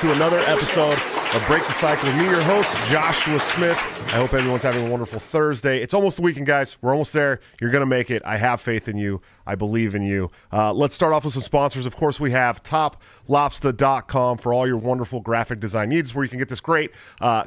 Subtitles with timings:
[0.00, 3.78] to another episode of Break the Cycle me, your host, Joshua Smith.
[4.08, 5.80] I hope everyone's having a wonderful Thursday.
[5.80, 6.76] It's almost the weekend, guys.
[6.82, 7.40] We're almost there.
[7.62, 8.20] You're going to make it.
[8.24, 9.22] I have faith in you.
[9.46, 10.30] I believe in you.
[10.52, 11.86] Uh, let's start off with some sponsors.
[11.86, 16.38] Of course, we have toplobster.com for all your wonderful graphic design needs, where you can
[16.38, 16.90] get this great
[17.22, 17.44] uh,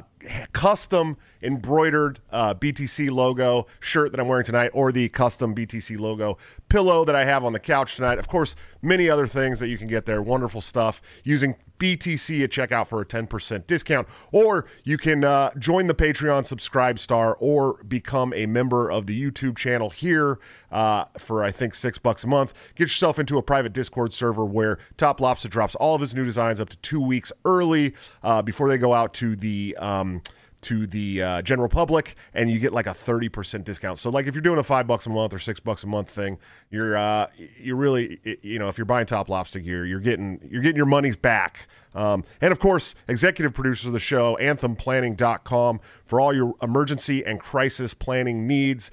[0.52, 6.36] custom embroidered uh, BTC logo shirt that I'm wearing tonight, or the custom BTC logo
[6.68, 8.18] pillow that I have on the couch tonight.
[8.18, 10.20] Of course, many other things that you can get there.
[10.20, 14.06] Wonderful stuff using BTC at checkout for a 10% discount.
[14.30, 19.20] Or you can uh, join the Patreon Subscribe Star or become a member of the
[19.20, 20.38] YouTube channel here
[20.70, 22.52] uh, for, I think, six bucks a month.
[22.76, 26.24] Get yourself into a private Discord server where Top Lobster drops all of his new
[26.24, 29.76] designs up to two weeks early uh, before they go out to the.
[29.78, 30.22] Um,
[30.62, 33.98] to the uh, general public and you get like a 30% discount.
[33.98, 36.10] So like if you're doing a five bucks a month or six bucks a month
[36.10, 36.38] thing
[36.70, 40.62] you're uh you're really you know if you're buying top lobster gear you're getting you're
[40.62, 41.68] getting your money's back.
[41.94, 47.40] Um, and of course executive producer of the show anthemplanning.com for all your emergency and
[47.40, 48.90] crisis planning needs.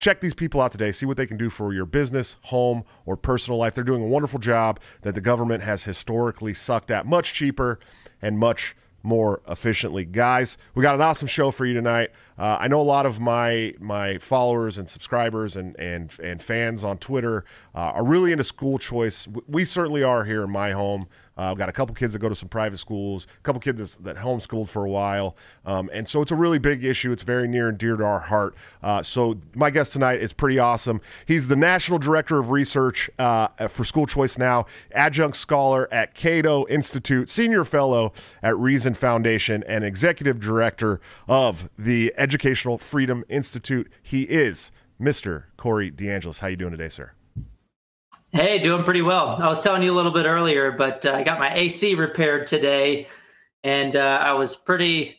[0.00, 0.92] Check these people out today.
[0.92, 3.74] See what they can do for your business home or personal life.
[3.74, 7.04] They're doing a wonderful job that the government has historically sucked at.
[7.04, 7.78] Much cheaper
[8.22, 10.04] and much more efficiently.
[10.04, 12.10] Guys, we got an awesome show for you tonight.
[12.38, 16.84] Uh, I know a lot of my my followers and subscribers and and and fans
[16.84, 17.44] on Twitter
[17.74, 19.26] uh, are really into school choice.
[19.46, 21.08] We certainly are here in my home.
[21.40, 23.96] Uh, I've got a couple kids that go to some private schools, a couple kids
[23.96, 27.12] that homeschooled for a while, um, and so it's a really big issue.
[27.12, 28.54] It's very near and dear to our heart.
[28.82, 31.00] Uh, so my guest tonight is pretty awesome.
[31.24, 36.66] He's the national director of research uh, for School Choice Now, adjunct scholar at Cato
[36.68, 38.12] Institute, senior fellow
[38.42, 43.90] at Reason Foundation, and executive director of the Educational Freedom Institute.
[44.02, 45.44] He is Mr.
[45.56, 46.40] Corey DeAngelis.
[46.40, 47.12] How you doing today, sir?
[48.32, 49.36] Hey, doing pretty well.
[49.40, 52.46] I was telling you a little bit earlier, but uh, I got my AC repaired
[52.46, 53.08] today,
[53.64, 55.18] and uh, I was pretty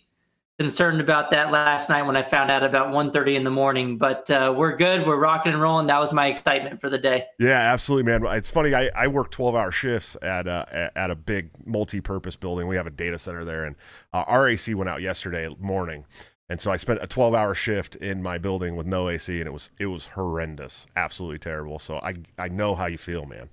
[0.57, 3.97] concerned about that last night when I found out about 1.30 in the morning.
[3.97, 5.05] But uh, we're good.
[5.05, 5.87] We're rocking and rolling.
[5.87, 7.25] That was my excitement for the day.
[7.37, 8.25] Yeah, absolutely, man.
[8.37, 8.73] It's funny.
[8.73, 12.67] I, I work 12-hour shifts at a, at a big multi-purpose building.
[12.67, 13.75] We have a data center there, and
[14.13, 16.05] uh, our AC went out yesterday morning.
[16.51, 19.47] And so I spent a 12 hour shift in my building with no AC and
[19.47, 21.79] it was it was horrendous, absolutely terrible.
[21.79, 23.49] So I I know how you feel, man.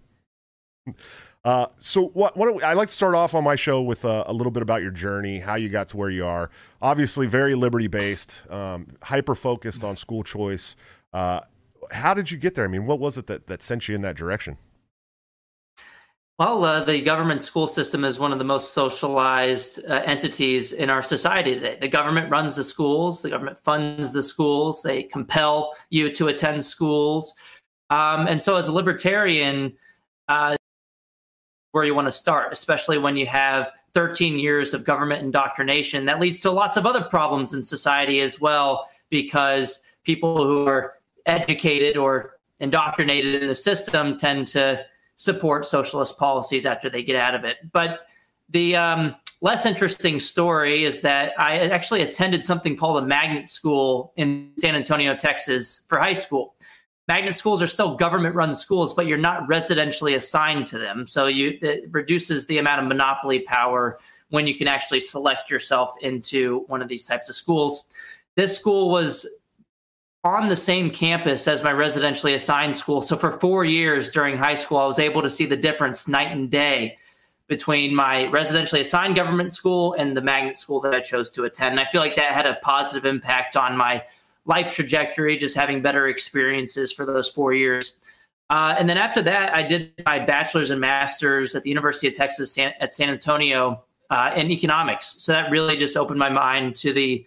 [1.44, 4.34] Uh, so what, what I like to start off on my show with a, a,
[4.34, 6.50] little bit about your journey, how you got to where you are.
[6.82, 10.76] Obviously, very liberty based, um, hyper focused on school choice.
[11.12, 11.40] Uh,
[11.92, 12.64] how did you get there?
[12.64, 14.58] I mean, what was it that that sent you in that direction?
[16.38, 20.88] Well, uh, the government school system is one of the most socialized uh, entities in
[20.88, 21.78] our society today.
[21.80, 26.64] The government runs the schools, the government funds the schools, they compel you to attend
[26.64, 27.34] schools.
[27.90, 29.72] Um, and so, as a libertarian,
[30.28, 30.54] uh,
[31.72, 36.20] where you want to start, especially when you have 13 years of government indoctrination, that
[36.20, 40.94] leads to lots of other problems in society as well, because people who are
[41.26, 44.84] educated or indoctrinated in the system tend to
[45.18, 47.56] support socialist policies after they get out of it.
[47.72, 48.06] But
[48.48, 54.12] the um, less interesting story is that I actually attended something called a magnet school
[54.16, 56.54] in San Antonio, Texas for high school.
[57.08, 61.06] Magnet schools are still government run schools, but you're not residentially assigned to them.
[61.06, 63.98] So you, it reduces the amount of monopoly power
[64.30, 67.88] when you can actually select yourself into one of these types of schools.
[68.36, 69.26] This school was
[70.24, 73.00] on the same campus as my residentially assigned school.
[73.00, 76.32] So for four years during high school, I was able to see the difference night
[76.32, 76.98] and day
[77.46, 81.72] between my residentially assigned government school and the magnet school that I chose to attend.
[81.72, 84.04] And I feel like that had a positive impact on my
[84.44, 87.98] life trajectory, just having better experiences for those four years.
[88.50, 92.14] Uh, and then after that, I did my bachelor's and master's at the University of
[92.14, 95.06] Texas San, at San Antonio uh, in economics.
[95.22, 97.26] So that really just opened my mind to the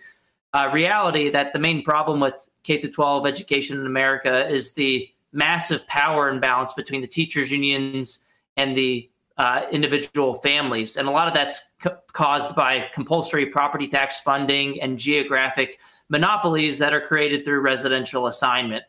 [0.53, 5.85] uh, reality that the main problem with K 12 education in America is the massive
[5.87, 8.25] power imbalance between the teachers' unions
[8.57, 10.97] and the uh, individual families.
[10.97, 11.71] And a lot of that's
[12.13, 18.83] caused by compulsory property tax funding and geographic monopolies that are created through residential assignment.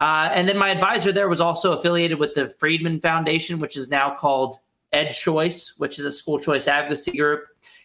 [0.00, 3.90] Uh, and then my advisor there was also affiliated with the Friedman Foundation, which is
[3.90, 4.56] now called
[4.92, 7.44] Ed Choice, which is a school choice advocacy group.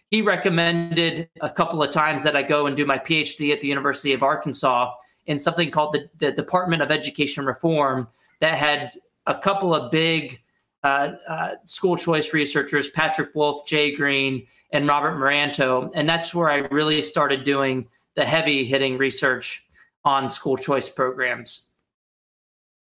[0.10, 3.68] He recommended a couple of times that I go and do my PhD at the
[3.68, 4.94] University of Arkansas
[5.28, 8.08] in something called the, the Department of Education Reform
[8.40, 8.94] that had
[9.28, 10.42] a couple of big
[10.84, 15.92] uh, uh, school choice researchers, Patrick Wolf, Jay Greene, and Robert Maranto.
[15.94, 19.66] And that's where I really started doing the heavy hitting research
[20.04, 21.68] on school choice programs.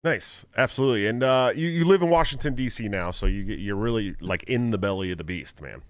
[0.03, 1.07] Nice, absolutely.
[1.07, 2.87] And uh, you you live in Washington D.C.
[2.87, 5.81] now, so you you're really like in the belly of the beast, man.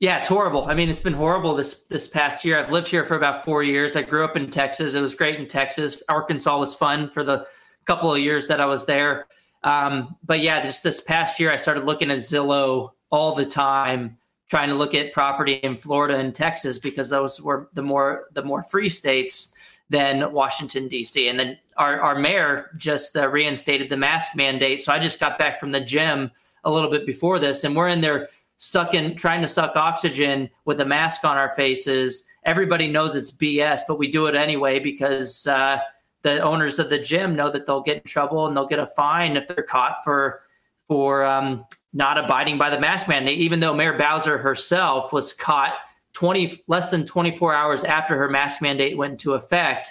[0.00, 0.64] Yeah, it's horrible.
[0.64, 2.58] I mean, it's been horrible this this past year.
[2.58, 3.96] I've lived here for about four years.
[3.96, 4.94] I grew up in Texas.
[4.94, 6.02] It was great in Texas.
[6.08, 7.46] Arkansas was fun for the
[7.84, 9.26] couple of years that I was there.
[9.62, 14.16] Um, but yeah, just this past year, I started looking at Zillow all the time,
[14.48, 18.42] trying to look at property in Florida and Texas because those were the more the
[18.42, 19.52] more free states
[19.90, 21.28] than Washington D.C.
[21.28, 24.80] And then our our mayor just uh, reinstated the mask mandate.
[24.80, 26.30] So I just got back from the gym
[26.64, 28.28] a little bit before this, and we're in there
[28.60, 32.26] sucking, trying to suck oxygen with a mask on our faces.
[32.44, 35.46] Everybody knows it's BS, but we do it anyway because.
[35.46, 35.80] Uh,
[36.22, 38.86] the owners of the gym know that they'll get in trouble and they'll get a
[38.88, 40.42] fine if they're caught for
[40.86, 43.38] for um, not abiding by the mask mandate.
[43.38, 45.74] Even though Mayor Bowser herself was caught
[46.14, 49.90] 20 less than 24 hours after her mask mandate went into effect,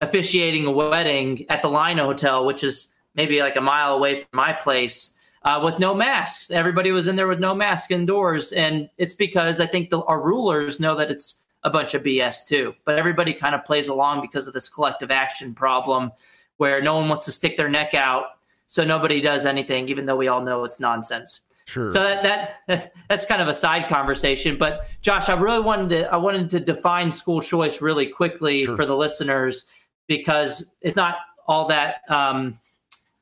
[0.00, 4.28] officiating a wedding at the Line Hotel, which is maybe like a mile away from
[4.32, 5.15] my place.
[5.46, 9.60] Uh, with no masks, everybody was in there with no mask indoors, and it's because
[9.60, 12.74] I think the, our rulers know that it's a bunch of BS too.
[12.84, 16.10] But everybody kind of plays along because of this collective action problem
[16.56, 18.38] where no one wants to stick their neck out.
[18.66, 21.42] So nobody does anything, even though we all know it's nonsense.
[21.66, 21.92] Sure.
[21.92, 24.56] So that, that that's kind of a side conversation.
[24.56, 28.74] But Josh, I really wanted to I wanted to define school choice really quickly sure.
[28.74, 29.66] for the listeners
[30.08, 31.16] because it's not
[31.46, 32.58] all that um,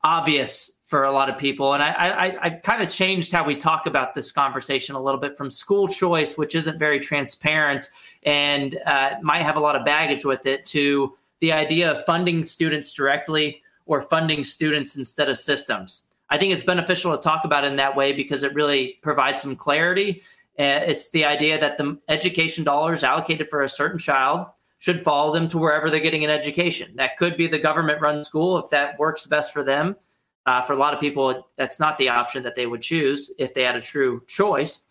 [0.03, 1.73] obvious for a lot of people.
[1.73, 5.19] And I, I, I kind of changed how we talk about this conversation a little
[5.19, 7.89] bit from school choice, which isn't very transparent
[8.23, 12.45] and uh, might have a lot of baggage with it, to the idea of funding
[12.45, 16.03] students directly or funding students instead of systems.
[16.29, 19.55] I think it's beneficial to talk about in that way because it really provides some
[19.55, 20.21] clarity.
[20.57, 24.47] Uh, it's the idea that the education dollars allocated for a certain child
[24.79, 26.91] should follow them to wherever they're getting an education.
[26.95, 29.95] That could be the government run school if that works best for them.
[30.45, 33.53] Uh, for a lot of people, that's not the option that they would choose if
[33.53, 34.81] they had a true choice.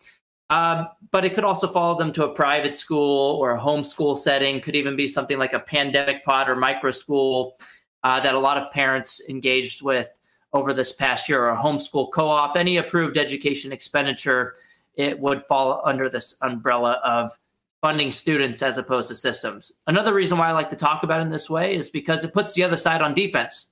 [0.49, 4.61] Um, but it could also follow them to a private school or a homeschool setting.
[4.61, 7.57] Could even be something like a pandemic pod or micro school
[8.03, 10.11] uh, that a lot of parents engaged with
[10.53, 12.55] over this past year, or a homeschool co-op.
[12.55, 14.55] Any approved education expenditure,
[14.95, 17.37] it would fall under this umbrella of
[17.81, 19.71] funding students as opposed to systems.
[19.87, 22.33] Another reason why I like to talk about it in this way is because it
[22.33, 23.71] puts the other side on defense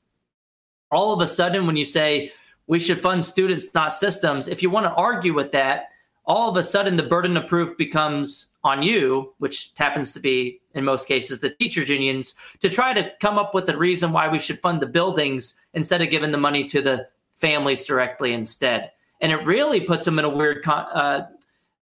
[0.94, 2.32] all of a sudden when you say
[2.68, 5.90] we should fund students not systems if you want to argue with that
[6.26, 10.62] all of a sudden the burden of proof becomes on you which happens to be
[10.74, 14.28] in most cases the teachers unions to try to come up with a reason why
[14.28, 17.08] we should fund the buildings instead of giving the money to the
[17.44, 18.92] families directly instead.
[19.20, 21.24] And it really puts them in a weird uh,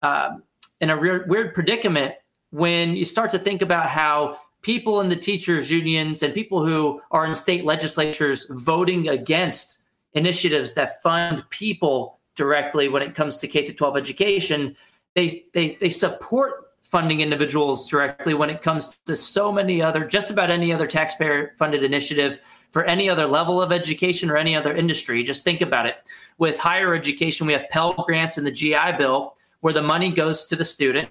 [0.02, 0.36] uh,
[0.80, 2.14] in a weird, weird predicament
[2.50, 7.00] when you start to think about how people in the teachers unions and people who
[7.10, 9.78] are in state legislatures voting against
[10.14, 14.76] initiatives that fund people directly when it comes to K to 12 education,
[15.14, 20.30] they, they, they support funding individuals directly when it comes to so many other, just
[20.30, 24.74] about any other taxpayer funded initiative for any other level of education or any other
[24.74, 25.22] industry.
[25.22, 25.96] Just think about it.
[26.38, 30.46] With higher education, we have Pell Grants in the GI Bill, where the money goes
[30.46, 31.10] to the student,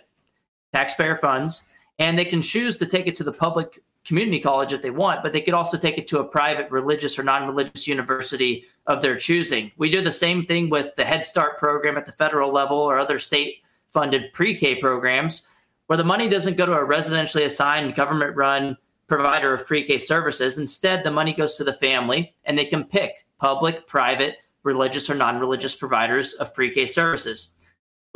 [0.74, 4.82] taxpayer funds, and they can choose to take it to the public community college if
[4.82, 8.64] they want, but they could also take it to a private religious or non-religious university
[8.86, 9.72] of their choosing.
[9.78, 12.98] We do the same thing with the Head Start program at the federal level or
[12.98, 13.58] other state
[13.92, 15.44] funded pre-K programs
[15.88, 18.78] where the money doesn't go to a residentially assigned government run
[19.08, 20.58] provider of pre-K services.
[20.58, 25.16] Instead, the money goes to the family and they can pick public, private, religious or
[25.16, 27.54] non-religious providers of pre-K services.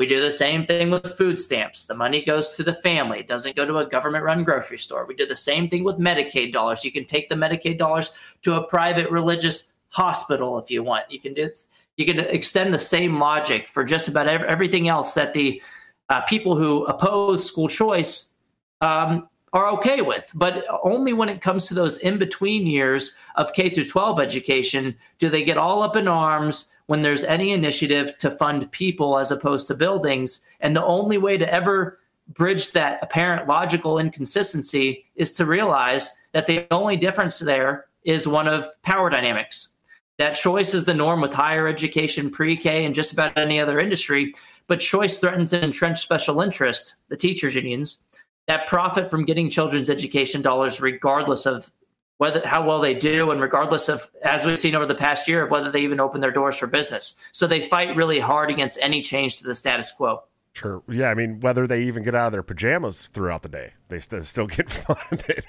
[0.01, 1.85] We do the same thing with food stamps.
[1.85, 5.05] The money goes to the family, it doesn't go to a government run grocery store.
[5.05, 6.83] We do the same thing with Medicaid dollars.
[6.83, 11.03] You can take the Medicaid dollars to a private religious hospital if you want.
[11.11, 11.59] You can do it
[11.97, 15.61] you can extend the same logic for just about everything else that the
[16.09, 18.33] uh, people who oppose school choice
[18.81, 20.31] um, are okay with.
[20.33, 24.95] But only when it comes to those in between years of K through 12 education
[25.19, 29.31] do they get all up in arms when there's any initiative to fund people as
[29.31, 30.41] opposed to buildings.
[30.59, 36.47] And the only way to ever bridge that apparent logical inconsistency is to realize that
[36.47, 39.69] the only difference there is one of power dynamics.
[40.17, 43.79] That choice is the norm with higher education, pre K, and just about any other
[43.79, 44.33] industry.
[44.67, 48.03] But choice threatens an entrenched special interest, the teachers' unions,
[48.49, 51.71] that profit from getting children's education dollars, regardless of
[52.21, 55.43] whether how well they do, and regardless of, as we've seen over the past year,
[55.43, 57.15] of whether they even open their doors for business.
[57.31, 60.21] So they fight really hard against any change to the status quo.
[60.53, 60.83] Sure.
[60.87, 61.09] Yeah.
[61.09, 64.23] I mean, whether they even get out of their pajamas throughout the day, they st-
[64.25, 64.69] still get
[65.09, 65.43] funded.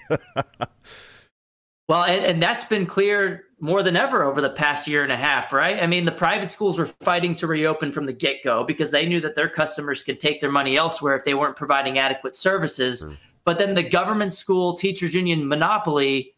[1.91, 5.17] well, and, and, that's been clear more than ever over the past year and a
[5.17, 5.79] half, right?
[5.79, 9.05] I mean, the private schools were fighting to reopen from the get go because they
[9.05, 13.03] knew that their customers could take their money elsewhere if they weren't providing adequate services.
[13.03, 13.13] Hmm.
[13.45, 16.33] But then the government school teachers union monopoly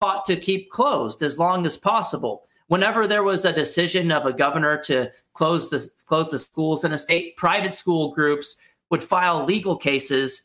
[0.00, 4.32] fought to keep closed as long as possible whenever there was a decision of a
[4.32, 8.56] governor to close the close the schools in a state, private school groups
[8.90, 10.42] would file legal cases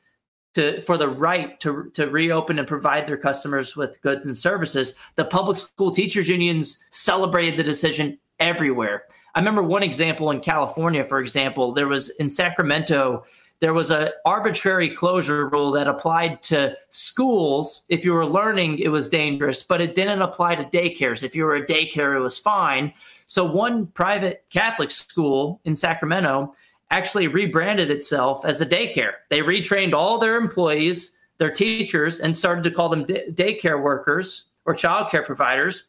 [0.55, 4.95] to for the right to to reopen and provide their customers with goods and services.
[5.15, 9.03] The public school teachers unions celebrated the decision everywhere.
[9.35, 13.23] I remember one example in California, for example, there was in Sacramento
[13.59, 17.85] there was an arbitrary closure rule that applied to schools.
[17.89, 21.23] If you were learning, it was dangerous, but it didn't apply to daycares.
[21.23, 22.93] If you were a daycare, it was fine.
[23.27, 26.53] So, one private Catholic school in Sacramento
[26.91, 29.13] actually rebranded itself as a daycare.
[29.29, 34.75] They retrained all their employees, their teachers, and started to call them daycare workers or
[34.75, 35.85] childcare providers.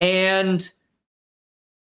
[0.00, 0.70] And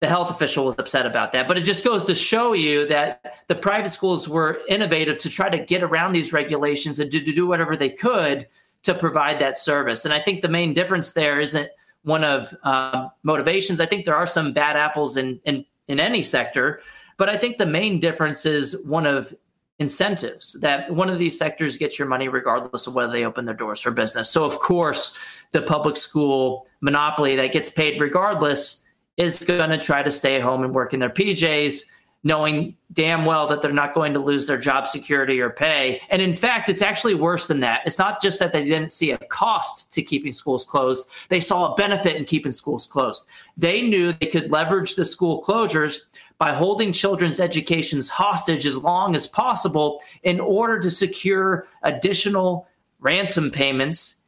[0.00, 1.48] the health official was upset about that.
[1.48, 5.48] But it just goes to show you that the private schools were innovative to try
[5.48, 8.46] to get around these regulations and to, to do whatever they could
[8.84, 10.04] to provide that service.
[10.04, 11.68] And I think the main difference there isn't
[12.02, 13.80] one of um, motivations.
[13.80, 16.80] I think there are some bad apples in, in in any sector,
[17.16, 19.34] but I think the main difference is one of
[19.78, 23.54] incentives that one of these sectors gets your money regardless of whether they open their
[23.54, 24.28] doors for business.
[24.28, 25.16] So of course,
[25.52, 28.84] the public school monopoly that gets paid regardless
[29.18, 31.82] is going to try to stay home and work in their PJs,
[32.22, 36.00] knowing damn well that they're not going to lose their job security or pay.
[36.08, 37.82] And in fact, it's actually worse than that.
[37.84, 41.72] It's not just that they didn't see a cost to keeping schools closed, they saw
[41.72, 43.26] a benefit in keeping schools closed.
[43.56, 45.98] They knew they could leverage the school closures
[46.38, 52.68] by holding children's educations hostage as long as possible in order to secure additional
[53.00, 54.20] ransom payments,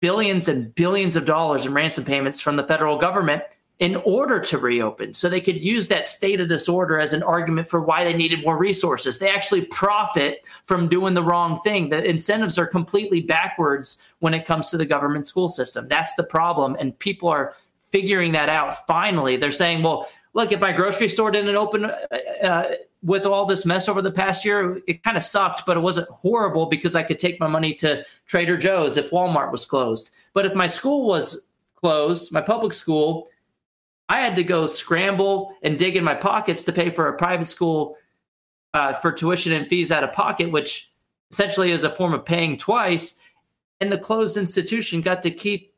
[0.00, 3.42] billions and billions of dollars in ransom payments from the federal government
[3.80, 5.14] in order to reopen.
[5.14, 8.44] So they could use that state of disorder as an argument for why they needed
[8.44, 9.18] more resources.
[9.18, 11.88] They actually profit from doing the wrong thing.
[11.88, 15.88] The incentives are completely backwards when it comes to the government school system.
[15.88, 16.76] That's the problem.
[16.78, 17.54] And people are
[17.90, 19.38] figuring that out finally.
[19.38, 21.98] They're saying, well, look, if my grocery store didn't open uh,
[22.42, 25.80] uh with all this mess over the past year, it kind of sucked, but it
[25.80, 30.10] wasn't horrible because I could take my money to Trader Joe's if Walmart was closed.
[30.34, 31.46] But if my school was
[31.76, 33.30] closed, my public school,
[34.10, 37.46] I had to go scramble and dig in my pockets to pay for a private
[37.46, 37.96] school
[38.74, 40.92] uh, for tuition and fees out of pocket, which
[41.30, 43.14] essentially is a form of paying twice.
[43.80, 45.72] And the closed institution got to keep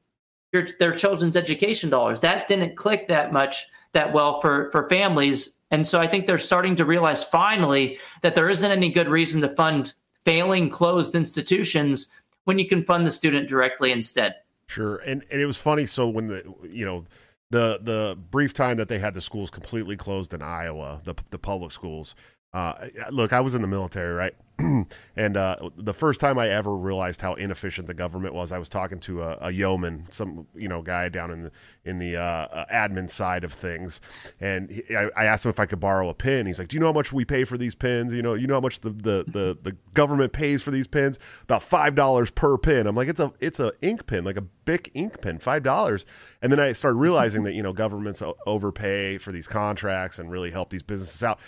[0.78, 2.20] their children's education dollars.
[2.20, 5.56] That didn't click that much that well for for families.
[5.70, 9.42] And so I think they're starting to realize finally that there isn't any good reason
[9.42, 9.92] to fund
[10.24, 12.08] failing closed institutions
[12.44, 14.36] when you can fund the student directly instead.
[14.66, 14.96] Sure.
[14.96, 17.04] And and it was funny so when the you know
[17.52, 21.38] the the brief time that they had the schools completely closed in Iowa, the the
[21.38, 22.14] public schools.
[22.54, 24.34] Uh, look, I was in the military, right?
[25.16, 28.68] and uh, the first time I ever realized how inefficient the government was, I was
[28.68, 31.52] talking to a, a yeoman, some you know guy down in the
[31.86, 34.02] in the uh, uh admin side of things,
[34.38, 36.46] and he, I, I, asked him if I could borrow a pin.
[36.46, 38.12] He's like, "Do you know how much we pay for these pins?
[38.12, 41.18] You know, you know how much the the, the, the government pays for these pins?
[41.44, 44.42] About five dollars per pin." I'm like, "It's a it's a ink pen, like a
[44.42, 46.04] big ink pen, five dollars."
[46.42, 50.50] And then I started realizing that you know governments overpay for these contracts and really
[50.50, 51.40] help these businesses out,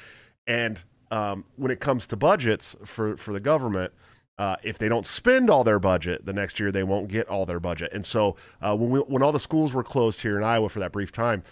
[0.47, 0.83] and
[1.15, 3.93] um, when it comes to budgets for for the government.
[4.37, 7.47] Uh, if they don't spend all their budget the next year, they won't get all
[7.47, 7.93] their budget.
[7.93, 10.81] And so uh, when we, when all the schools were closed here in Iowa for
[10.81, 11.45] that brief time,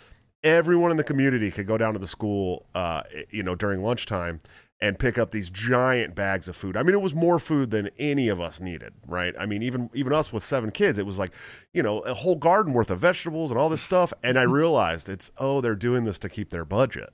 [0.42, 4.40] everyone in the community could go down to the school, uh, you know, during lunchtime
[4.80, 6.76] and pick up these giant bags of food.
[6.76, 9.32] I mean, it was more food than any of us needed, right?
[9.38, 11.30] I mean, even even us with seven kids, it was like,
[11.72, 14.12] you know, a whole garden worth of vegetables and all this stuff.
[14.24, 17.10] And I realized it's oh, they're doing this to keep their budget.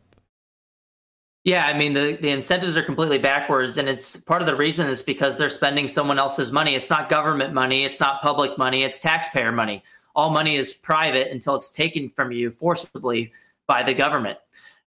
[1.49, 4.87] Yeah, I mean the, the incentives are completely backwards, and it's part of the reason
[4.87, 6.75] is because they're spending someone else's money.
[6.75, 9.83] It's not government money, it's not public money, it's taxpayer money.
[10.15, 13.33] All money is private until it's taken from you forcibly
[13.67, 14.37] by the government.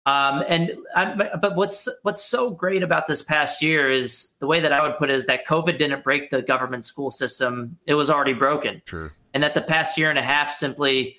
[0.05, 4.61] Um, and I, but what's what's so great about this past year is the way
[4.61, 7.95] that I would put it is that COVID didn't break the government school system; it
[7.95, 8.83] was already broken.
[8.85, 9.11] True.
[9.33, 11.17] And that the past year and a half simply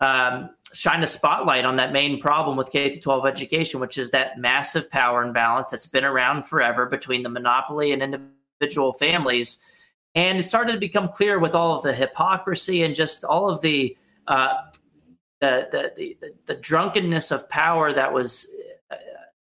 [0.00, 4.38] um, shine a spotlight on that main problem with K 12 education, which is that
[4.38, 9.62] massive power imbalance that's been around forever between the monopoly and individual families.
[10.14, 13.60] And it started to become clear with all of the hypocrisy and just all of
[13.60, 14.54] the uh,
[15.40, 18.46] the, the, the, the drunkenness of power that was
[18.90, 18.96] uh,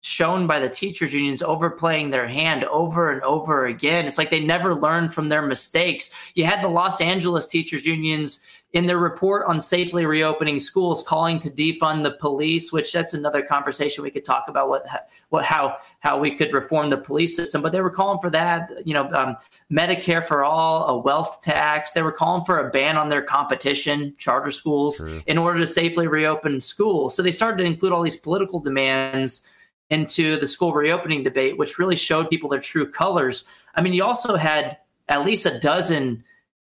[0.01, 4.05] shown by the teachers unions overplaying their hand over and over again.
[4.05, 6.13] It's like they never learned from their mistakes.
[6.35, 8.41] You had the Los Angeles teachers unions
[8.73, 13.41] in their report on safely reopening schools calling to defund the police which that's another
[13.41, 14.85] conversation we could talk about what
[15.29, 17.61] what how how we could reform the police system.
[17.61, 19.37] But they were calling for that you know um,
[19.71, 21.93] medicare for all a wealth tax.
[21.93, 25.23] They were calling for a ban on their competition charter schools True.
[25.25, 27.15] in order to safely reopen schools.
[27.15, 29.47] So they started to include all these political demands
[29.89, 33.45] into the school reopening debate which really showed people their true colors.
[33.73, 36.23] I mean you also had at least a dozen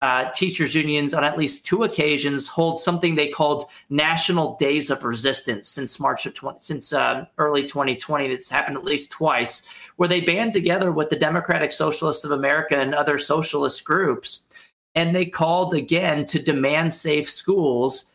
[0.01, 5.04] uh, teachers unions on at least two occasions hold something they called national days of
[5.04, 9.63] resistance since march of 20 since uh, early 2020 That's happened at least twice
[9.96, 14.46] where they band together with the democratic socialists of america and other socialist groups
[14.94, 18.12] and they called again to demand safe schools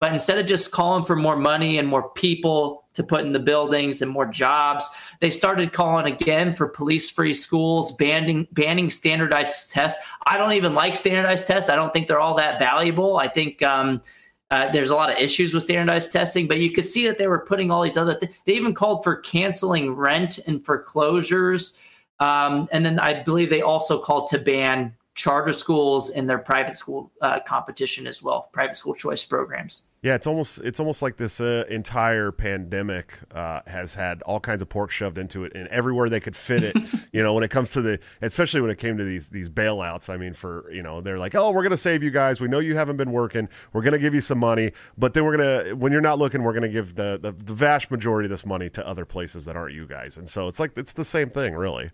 [0.00, 3.38] but instead of just calling for more money and more people to put in the
[3.38, 4.88] buildings and more jobs,
[5.20, 10.00] they started calling again for police free schools, banning banning standardized tests.
[10.26, 11.70] I don't even like standardized tests.
[11.70, 13.16] I don't think they're all that valuable.
[13.16, 14.02] I think um,
[14.50, 17.28] uh, there's a lot of issues with standardized testing, but you could see that they
[17.28, 18.14] were putting all these other.
[18.14, 21.78] Th- they even called for canceling rent and foreclosures,
[22.18, 26.74] um, and then I believe they also called to ban charter schools and their private
[26.74, 29.84] school uh, competition as well, private school choice programs.
[30.02, 34.62] Yeah, it's almost it's almost like this uh, entire pandemic uh, has had all kinds
[34.62, 36.74] of pork shoved into it, and everywhere they could fit it.
[37.12, 40.08] you know, when it comes to the, especially when it came to these these bailouts.
[40.08, 42.40] I mean, for you know, they're like, oh, we're going to save you guys.
[42.40, 43.46] We know you haven't been working.
[43.74, 46.44] We're going to give you some money, but then we're gonna, when you're not looking,
[46.44, 49.44] we're going to give the, the the vast majority of this money to other places
[49.44, 50.16] that aren't you guys.
[50.16, 51.90] And so it's like it's the same thing, really.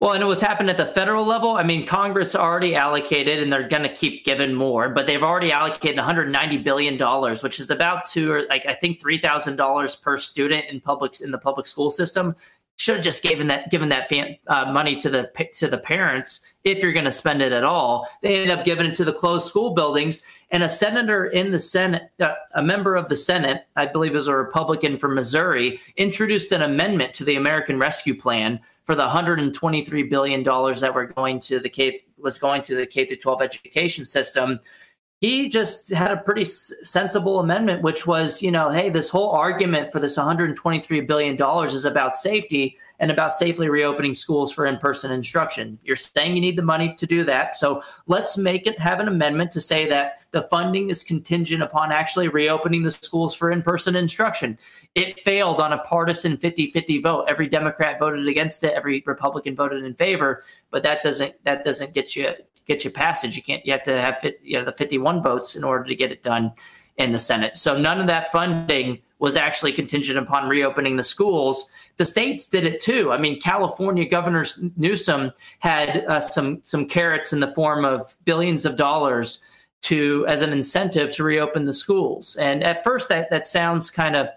[0.00, 1.56] Well, and it was happening at the federal level.
[1.56, 5.50] I mean, Congress already allocated, and they're going to keep giving more, but they've already
[5.50, 9.96] allocated 190 billion dollars, which is about two or like I think three thousand dollars
[9.96, 12.36] per student in public in the public school system.
[12.78, 16.42] Should have just given that given that fan, uh, money to the to the parents
[16.62, 18.08] if you're going to spend it at all.
[18.22, 21.58] They ended up giving it to the closed school buildings, and a senator in the
[21.58, 26.52] Senate, uh, a member of the Senate, I believe, is a Republican from Missouri, introduced
[26.52, 31.40] an amendment to the American Rescue Plan for the 123 billion dollars that were going
[31.40, 34.60] to the K was going to the K through 12 education system.
[35.20, 39.90] He just had a pretty sensible amendment, which was, you know, hey, this whole argument
[39.90, 45.10] for this 123 billion dollars is about safety and about safely reopening schools for in-person
[45.10, 45.76] instruction.
[45.82, 47.56] You're saying you need the money to do that.
[47.56, 51.90] So let's make it have an amendment to say that the funding is contingent upon
[51.90, 54.56] actually reopening the schools for in-person instruction.
[54.94, 57.26] It failed on a partisan 50-50 vote.
[57.28, 61.92] Every Democrat voted against it, every Republican voted in favor, but that doesn't that doesn't
[61.92, 62.34] get you
[62.68, 63.36] get you passage.
[63.36, 66.12] You can't you have to have you know the 51 votes in order to get
[66.12, 66.52] it done
[66.98, 67.56] in the Senate.
[67.56, 72.64] So none of that funding was actually contingent upon reopening the schools the states did
[72.64, 73.12] it too.
[73.12, 78.64] I mean, California Governor Newsom had uh, some some carrots in the form of billions
[78.64, 79.42] of dollars
[79.82, 82.36] to as an incentive to reopen the schools.
[82.36, 84.28] And at first, that that sounds kind of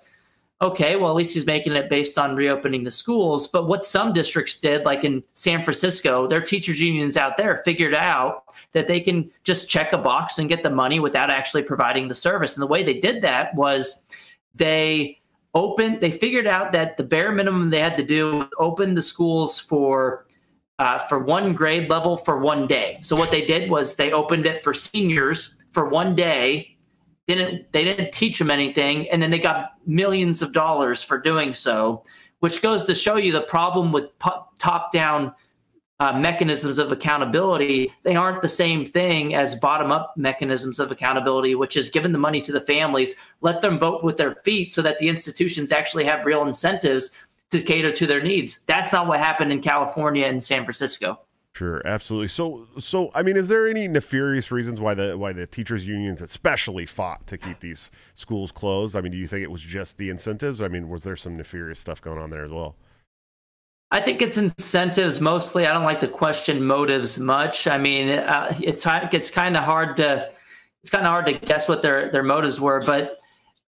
[0.62, 0.96] okay.
[0.96, 3.48] Well, at least he's making it based on reopening the schools.
[3.48, 7.96] But what some districts did, like in San Francisco, their teachers unions out there figured
[7.96, 12.08] out that they can just check a box and get the money without actually providing
[12.08, 12.56] the service.
[12.56, 14.02] And the way they did that was
[14.56, 15.20] they
[15.54, 19.02] opened, they figured out that the bare minimum they had to do was open the
[19.02, 20.26] schools for
[20.80, 24.48] uh, for one grade level for one day so what they did was they opened
[24.48, 26.76] it for seniors for one day
[27.28, 31.54] didn't they didn't teach them anything and then they got millions of dollars for doing
[31.54, 32.04] so
[32.42, 35.34] which goes to show you the problem with top down
[36.00, 41.54] uh, mechanisms of accountability, they aren't the same thing as bottom up mechanisms of accountability,
[41.54, 44.82] which is giving the money to the families, let them vote with their feet so
[44.82, 47.12] that the institutions actually have real incentives
[47.52, 48.64] to cater to their needs.
[48.64, 51.20] That's not what happened in California and San Francisco.
[51.54, 52.30] Sure, absolutely.
[52.30, 56.22] So, so I mean, is there any nefarious reasons why the why the teachers unions
[56.22, 58.96] especially fought to keep these schools closed?
[58.96, 60.62] I mean, do you think it was just the incentives?
[60.62, 62.78] I mean, was there some nefarious stuff going on there as well?
[63.92, 65.68] I think it's incentives mostly.
[65.68, 67.68] I don't like to question motives much.
[67.68, 70.32] I mean, uh, it's it's kind of hard to
[70.82, 73.21] it's kind of hard to guess what their their motives were, but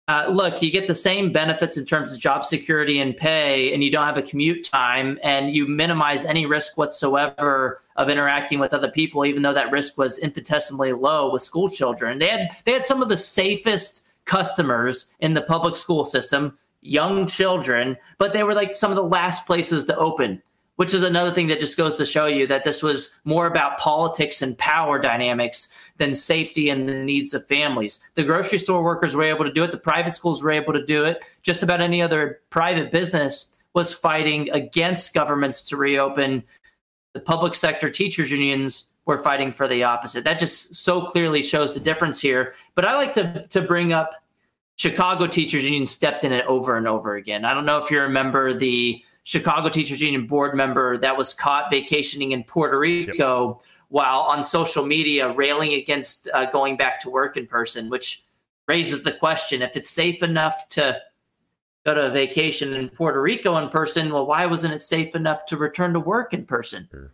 [0.07, 3.83] uh, look, you get the same benefits in terms of job security and pay, and
[3.83, 8.73] you don't have a commute time, and you minimize any risk whatsoever of interacting with
[8.73, 12.19] other people, even though that risk was infinitesimally low with school children.
[12.19, 17.27] They had they had some of the safest customers in the public school system, young
[17.27, 20.41] children, but they were like some of the last places to open
[20.75, 23.77] which is another thing that just goes to show you that this was more about
[23.77, 27.99] politics and power dynamics than safety and the needs of families.
[28.15, 30.85] The grocery store workers were able to do it, the private schools were able to
[30.85, 31.21] do it.
[31.43, 36.43] Just about any other private business was fighting against governments to reopen.
[37.13, 40.23] The public sector teachers unions were fighting for the opposite.
[40.23, 42.53] That just so clearly shows the difference here.
[42.75, 44.11] But I like to to bring up
[44.77, 47.45] Chicago Teachers Union stepped in it over and over again.
[47.45, 51.69] I don't know if you remember the Chicago Teachers Union board member that was caught
[51.69, 53.67] vacationing in Puerto Rico yep.
[53.89, 58.23] while on social media railing against uh, going back to work in person, which
[58.67, 60.99] raises the question if it's safe enough to
[61.85, 65.45] go to a vacation in Puerto Rico in person, well, why wasn't it safe enough
[65.47, 66.87] to return to work in person?
[66.91, 67.11] Sure.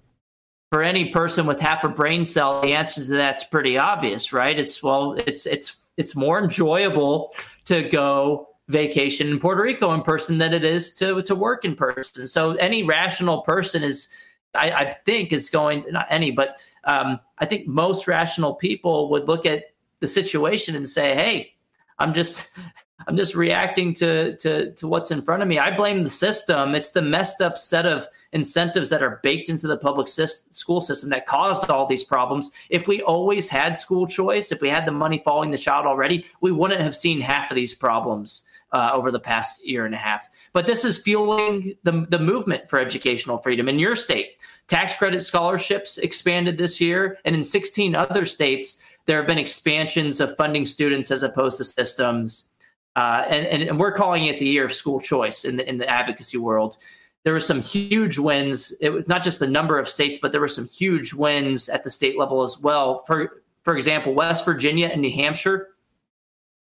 [0.72, 4.58] For any person with half a brain cell, the answer to that's pretty obvious, right?
[4.60, 7.34] It's well, it's it's it's more enjoyable
[7.66, 11.76] to go vacation in Puerto Rico in person than it is to to work in
[11.76, 12.28] person.
[12.28, 14.10] So any rational person is,
[14.54, 19.28] I, I think, is going not any, but um, I think most rational people would
[19.28, 19.66] look at
[20.00, 21.56] the situation and say, "Hey,
[22.00, 22.50] I'm just."
[23.08, 25.60] I'm just reacting to, to to what's in front of me.
[25.60, 26.74] I blame the system.
[26.74, 31.12] It's the messed up set of incentives that are baked into the public school system
[31.12, 32.52] that caused all these problems.
[32.70, 36.26] If we always had school choice, if we had the money following the child already,
[36.42, 39.98] we wouldn't have seen half of these problems uh, over the past year and a
[39.98, 40.30] half.
[40.54, 44.42] But this is fueling the, the movement for educational freedom in your state.
[44.68, 50.20] Tax credit scholarships expanded this year, and in 16 other states, there have been expansions
[50.20, 52.50] of funding students as opposed to systems.
[52.96, 55.78] Uh, and, and, and, we're calling it the year of school choice in the, in
[55.78, 56.78] the advocacy world.
[57.24, 58.74] There were some huge wins.
[58.82, 61.84] It was not just the number of states, but there were some huge wins at
[61.84, 63.04] the state level as well.
[63.06, 65.70] For, for example, West Virginia and New Hampshire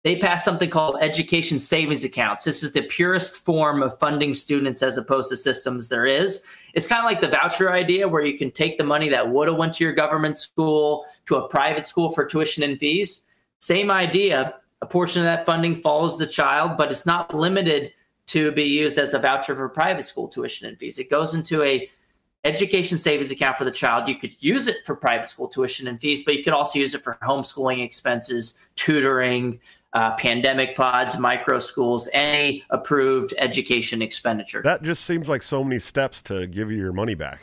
[0.04, 2.46] they passed something called education savings accounts.
[2.46, 6.42] This is the purest form of funding students as opposed to systems there is.
[6.74, 9.50] It's kind of like the voucher idea where you can take the money that would
[9.50, 13.26] have went to your government school to a private school for tuition and fees.
[13.58, 14.56] Same idea.
[14.82, 17.92] A portion of that funding follows the child, but it's not limited
[18.28, 20.98] to be used as a voucher for private school tuition and fees.
[20.98, 21.90] It goes into a
[22.46, 24.08] education savings account for the child.
[24.08, 26.96] You could use it for private school tuition and fees, but you could also use
[26.96, 29.60] it for homeschooling expenses, tutoring,
[29.94, 34.62] uh, pandemic pods, micro schools, any approved education expenditure.
[34.62, 37.42] That just seems like so many steps to give you your money back.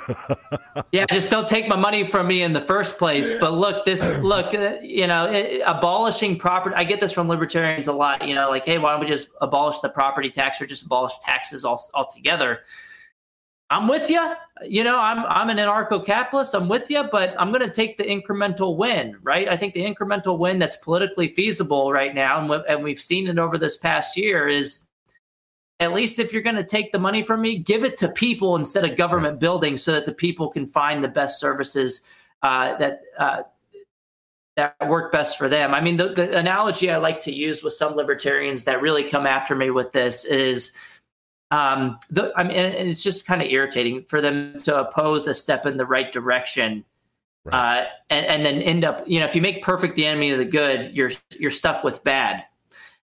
[0.92, 3.34] yeah, just don't take my money from me in the first place.
[3.34, 6.74] But look, this look, uh, you know, it, abolishing property.
[6.76, 8.26] I get this from libertarians a lot.
[8.26, 11.12] You know, like, hey, why don't we just abolish the property tax or just abolish
[11.20, 12.60] taxes all, altogether?
[13.72, 14.34] I'm with you.
[14.62, 16.54] You know, I'm I'm an anarcho-capitalist.
[16.54, 19.48] I'm with you, but I'm going to take the incremental win, right?
[19.48, 23.26] I think the incremental win that's politically feasible right now, and, we, and we've seen
[23.28, 24.84] it over this past year, is
[25.80, 28.54] at least if you're going to take the money from me, give it to people
[28.56, 32.02] instead of government buildings, so that the people can find the best services
[32.42, 33.42] uh, that uh,
[34.56, 35.72] that work best for them.
[35.72, 39.26] I mean, the, the analogy I like to use with some libertarians that really come
[39.26, 40.72] after me with this is
[41.52, 45.34] um, the, I mean, and it's just kind of irritating for them to oppose a
[45.34, 46.82] step in the right direction,
[47.44, 47.82] right.
[47.82, 50.38] Uh, and, and then end up, you know, if you make perfect the enemy of
[50.38, 52.44] the good, you're you're stuck with bad.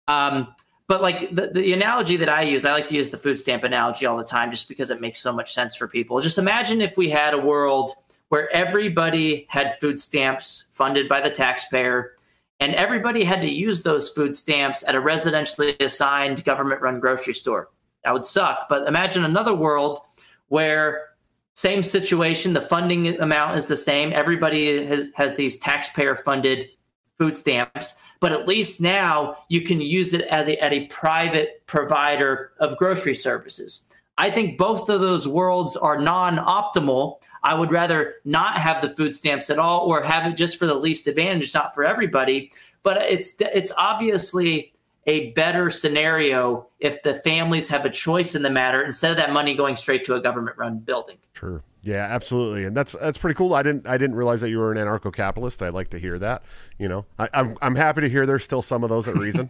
[0.07, 0.55] Um,
[0.87, 3.65] but like the, the analogy that I use, I like to use the food stamp
[3.65, 6.19] analogy all the time, just because it makes so much sense for people.
[6.21, 7.91] Just imagine if we had a world
[8.29, 12.13] where everybody had food stamps funded by the taxpayer
[12.61, 17.33] and everybody had to use those food stamps at a residentially assigned government run grocery
[17.33, 17.69] store
[18.03, 18.67] that would suck.
[18.69, 19.99] But imagine another world
[20.47, 21.09] where
[21.53, 24.13] same situation, the funding amount is the same.
[24.13, 26.69] Everybody has has these taxpayer funded
[27.17, 31.61] food stamps, but at least now you can use it as a, at a private
[31.67, 33.87] provider of grocery services.
[34.17, 37.21] I think both of those worlds are non optimal.
[37.43, 40.65] I would rather not have the food stamps at all or have it just for
[40.65, 42.51] the least advantage, not for everybody.
[42.83, 44.73] But it's it's obviously
[45.09, 49.33] a better scenario if the families have a choice in the matter instead of that
[49.33, 51.17] money going straight to a government run building.
[51.33, 51.63] Sure.
[51.81, 53.53] Yeah, absolutely, and that's that's pretty cool.
[53.53, 55.63] I didn't I didn't realize that you were an anarcho-capitalist.
[55.63, 56.43] I'd like to hear that.
[56.77, 59.15] You know, I, am I'm, I'm happy to hear there's still some of those at
[59.15, 59.49] Reason.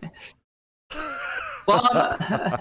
[1.67, 2.59] well, um,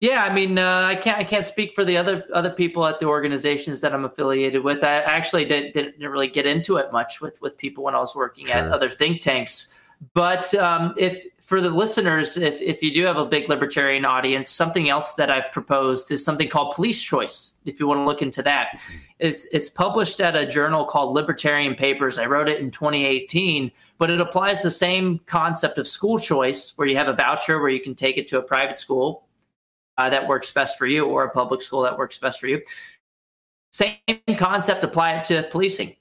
[0.00, 3.00] yeah, I mean, uh, I can't I can't speak for the other other people at
[3.00, 4.84] the organizations that I'm affiliated with.
[4.84, 8.14] I actually didn't, didn't really get into it much with with people when I was
[8.14, 8.54] working sure.
[8.54, 9.74] at other think tanks
[10.14, 14.50] But um, if for the listeners, if, if you do have a big libertarian audience,
[14.50, 17.56] something else that I've proposed is something called police choice.
[17.64, 18.80] If you want to look into that,
[19.18, 22.18] it's it's published at a journal called Libertarian Papers.
[22.18, 26.88] I wrote it in 2018, but it applies the same concept of school choice, where
[26.88, 29.26] you have a voucher where you can take it to a private school
[29.98, 32.62] uh, that works best for you, or a public school that works best for you.
[33.70, 33.98] Same
[34.38, 35.94] concept, apply it to policing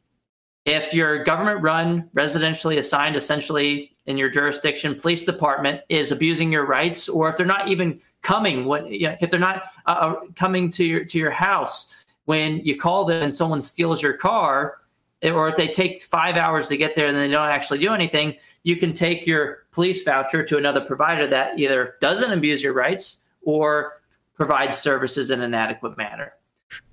[0.69, 6.65] if your government run, residentially assigned, essentially in your jurisdiction, police department is abusing your
[6.65, 10.15] rights, or if they're not even coming, what you know, if they're not uh, uh,
[10.35, 11.93] coming to your to your house
[12.25, 14.77] when you call them and someone steals your car,
[15.23, 18.35] or if they take five hours to get there and they don't actually do anything,
[18.61, 23.23] you can take your police voucher to another provider that either doesn't abuse your rights
[23.41, 23.93] or
[24.35, 26.33] provides services in an adequate manner.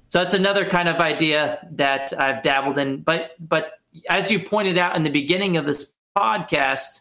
[0.08, 3.02] So that's another kind of idea that I've dabbled in.
[3.02, 7.00] But but as you pointed out in the beginning of this podcast,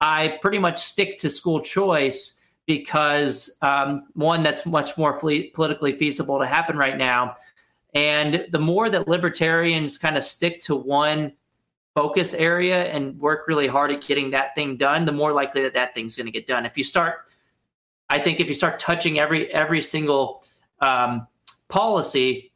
[0.00, 6.38] I pretty much stick to school choice because um, one that's much more politically feasible
[6.38, 7.36] to happen right now,
[7.94, 11.32] and the more that libertarians kind of stick to one
[11.94, 15.74] focus area and work really hard at getting that thing done, the more likely that
[15.74, 16.64] that thing's going to get done.
[16.64, 17.26] If you start,
[18.08, 20.44] I think if you start touching every every single
[20.80, 21.26] um,
[21.70, 22.52] policy,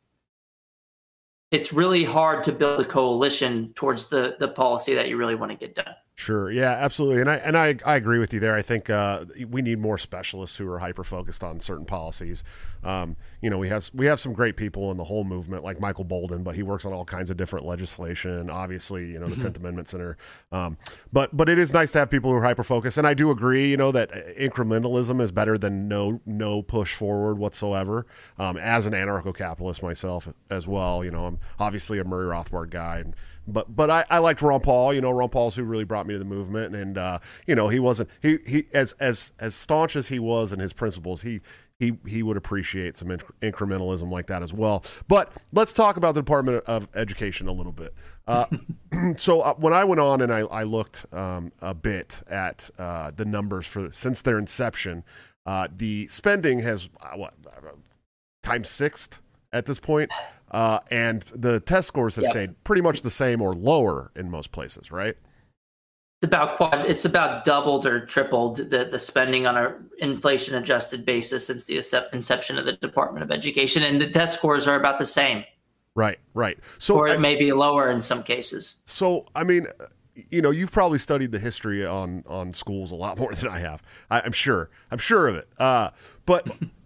[1.50, 5.52] it's really hard to build a coalition towards the the policy that you really want
[5.52, 5.94] to get done.
[6.16, 6.48] Sure.
[6.48, 7.22] Yeah, absolutely.
[7.22, 8.54] And I and I, I agree with you there.
[8.54, 12.44] I think uh, we need more specialists who are hyper focused on certain policies.
[12.84, 15.80] Um, you know, we have we have some great people in the whole movement, like
[15.80, 18.48] Michael Boldin, but he works on all kinds of different legislation.
[18.48, 19.42] Obviously, you know, the mm-hmm.
[19.42, 20.16] Tenth Amendment Center.
[20.52, 20.78] Um,
[21.12, 22.96] but but it is nice to have people who are hyper focused.
[22.96, 23.72] And I do agree.
[23.72, 28.06] You know that incrementalism is better than no no push forward whatsoever.
[28.38, 32.70] Um, as an anarcho capitalist myself as well, you know, I'm obviously a Murray Rothbard
[32.70, 32.98] guy.
[32.98, 34.94] And, but but I, I liked Ron Paul.
[34.94, 37.68] You know, Ron Paul's who really brought me to the movement, and uh, you know,
[37.68, 41.40] he wasn't he he as as as staunch as he was in his principles, he
[41.78, 44.84] he he would appreciate some inc- incrementalism like that as well.
[45.08, 47.94] But let's talk about the Department of Education a little bit.
[48.26, 48.46] Uh,
[49.16, 53.10] so uh, when I went on and I, I looked um, a bit at uh,
[53.14, 55.04] the numbers for since their inception,
[55.46, 57.34] uh, the spending has uh, what
[58.42, 59.20] times sixth
[59.52, 60.10] at this point.
[60.50, 62.32] Uh, and the test scores have yep.
[62.32, 65.16] stayed pretty much the same or lower in most places, right?
[66.22, 71.04] It's about quad, it's about doubled or tripled the, the spending on an inflation adjusted
[71.04, 71.76] basis since the
[72.12, 75.44] inception of the Department of Education, and the test scores are about the same.
[75.94, 76.58] Right, right.
[76.78, 78.76] So or it I, may be lower in some cases.
[78.84, 79.66] So I mean,
[80.30, 83.58] you know, you've probably studied the history on on schools a lot more than I
[83.58, 83.82] have.
[84.10, 84.70] I, am sure.
[84.90, 85.48] I'm sure of it.
[85.58, 85.90] Uh,
[86.26, 86.46] but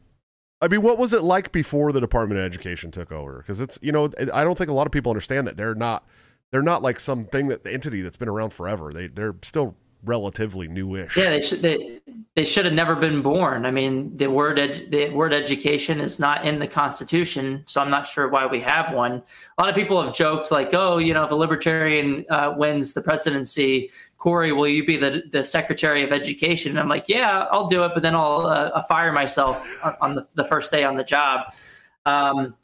[0.61, 3.39] I mean, what was it like before the Department of Education took over?
[3.39, 6.05] Because it's you know, I don't think a lot of people understand that they're not
[6.51, 8.91] they're not like something that the entity that's been around forever.
[8.93, 11.17] They they're still relatively newish.
[11.17, 12.01] Yeah, they should they,
[12.35, 13.67] they should have never been born.
[13.67, 17.91] I mean, the word edu- the word education is not in the Constitution, so I'm
[17.91, 19.23] not sure why we have one.
[19.59, 22.93] A lot of people have joked like, "Oh, you know, if a libertarian uh, wins
[22.95, 27.47] the presidency, Corey, will you be the the Secretary of Education?" And I'm like, "Yeah,
[27.51, 29.67] I'll do it, but then I'll, uh, I'll fire myself
[30.01, 31.53] on the, the first day on the job."
[32.05, 32.55] Um,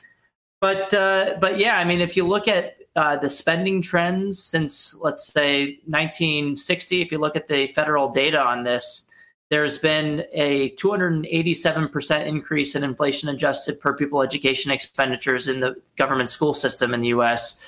[0.61, 4.95] but uh, but yeah, I mean, if you look at uh, the spending trends since,
[5.01, 9.09] let's say, 1960, if you look at the federal data on this,
[9.51, 16.31] there's been a 287% increase in inflation adjusted per pupil education expenditures in the government
[16.31, 17.61] school system in the US.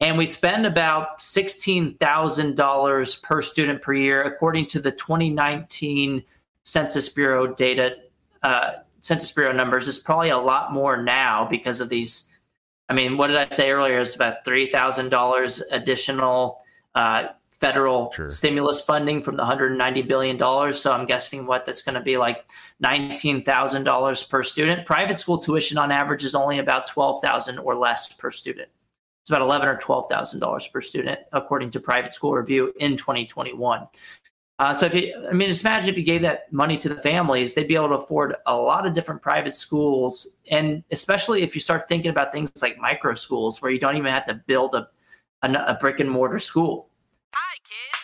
[0.00, 6.24] And we spend about $16,000 per student per year, according to the 2019
[6.62, 7.96] Census Bureau data.
[8.42, 12.28] Uh, Census Bureau numbers is probably a lot more now because of these
[12.88, 14.00] I mean, what did I say earlier?
[14.00, 16.60] It's about three thousand dollars additional
[16.94, 17.28] uh,
[17.60, 18.30] federal sure.
[18.30, 20.82] stimulus funding from the 190 billion dollars.
[20.82, 22.44] So I'm guessing what that's going to be like
[22.80, 24.86] nineteen thousand dollars per student.
[24.86, 28.68] Private school tuition on average is only about twelve thousand or less per student.
[29.24, 32.98] It's about eleven or twelve thousand dollars per student, according to Private School Review in
[32.98, 33.86] 2021.
[34.58, 37.00] Uh, so if you, I mean, just imagine if you gave that money to the
[37.00, 41.54] families, they'd be able to afford a lot of different private schools, and especially if
[41.54, 44.74] you start thinking about things like micro schools, where you don't even have to build
[44.74, 44.88] a
[45.42, 46.88] a, a brick and mortar school.
[47.34, 48.03] Hi, kids.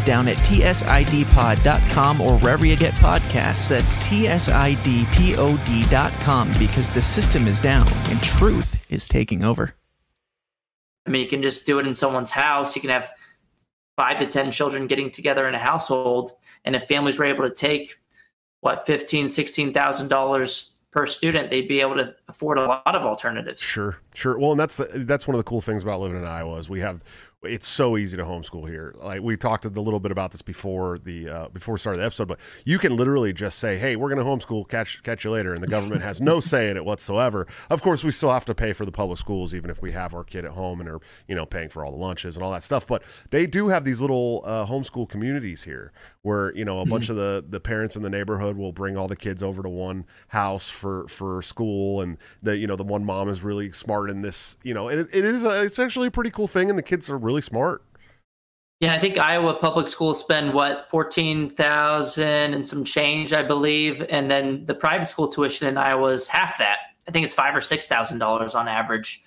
[0.03, 3.69] Down at tsidpod.com or wherever you get podcasts.
[3.69, 4.47] That's tsidpod.com
[6.59, 9.73] because the system is down and truth is taking over.
[11.05, 12.75] I mean, you can just do it in someone's house.
[12.75, 13.11] You can have
[13.97, 16.33] five to 10 children getting together in a household.
[16.65, 17.99] And if families were able to take,
[18.61, 23.61] what, $15,000, $16,000 per student, they'd be able to afford a lot of alternatives.
[23.61, 24.37] Sure, sure.
[24.37, 26.81] Well, and that's that's one of the cool things about living in Iowa is we
[26.81, 27.03] have
[27.43, 28.93] it's so easy to homeschool here.
[28.97, 32.05] Like we talked a little bit about this before the uh, before we started the
[32.05, 34.67] episode, but you can literally just say, "Hey, we're going to homeschool.
[34.67, 37.47] Catch catch you later," and the government has no say in it whatsoever.
[37.69, 40.13] Of course, we still have to pay for the public schools, even if we have
[40.13, 42.51] our kid at home and are you know paying for all the lunches and all
[42.51, 42.85] that stuff.
[42.85, 45.91] But they do have these little uh, homeschool communities here
[46.23, 47.13] where you know a bunch mm-hmm.
[47.13, 50.05] of the the parents in the neighborhood will bring all the kids over to one
[50.27, 54.21] house for for school and the you know the one mom is really smart in
[54.21, 56.83] this you know it, it is a, it's actually a pretty cool thing and the
[56.83, 57.83] kids are really smart.
[58.79, 64.29] Yeah i think iowa public schools spend what 14000 and some change i believe and
[64.29, 66.77] then the private school tuition in iowa is half that.
[67.07, 69.23] I think it's five or six thousand dollars on average.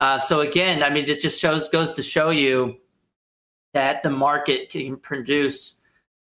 [0.00, 2.76] Uh, so again i mean it just shows goes to show you
[3.74, 5.81] that the market can produce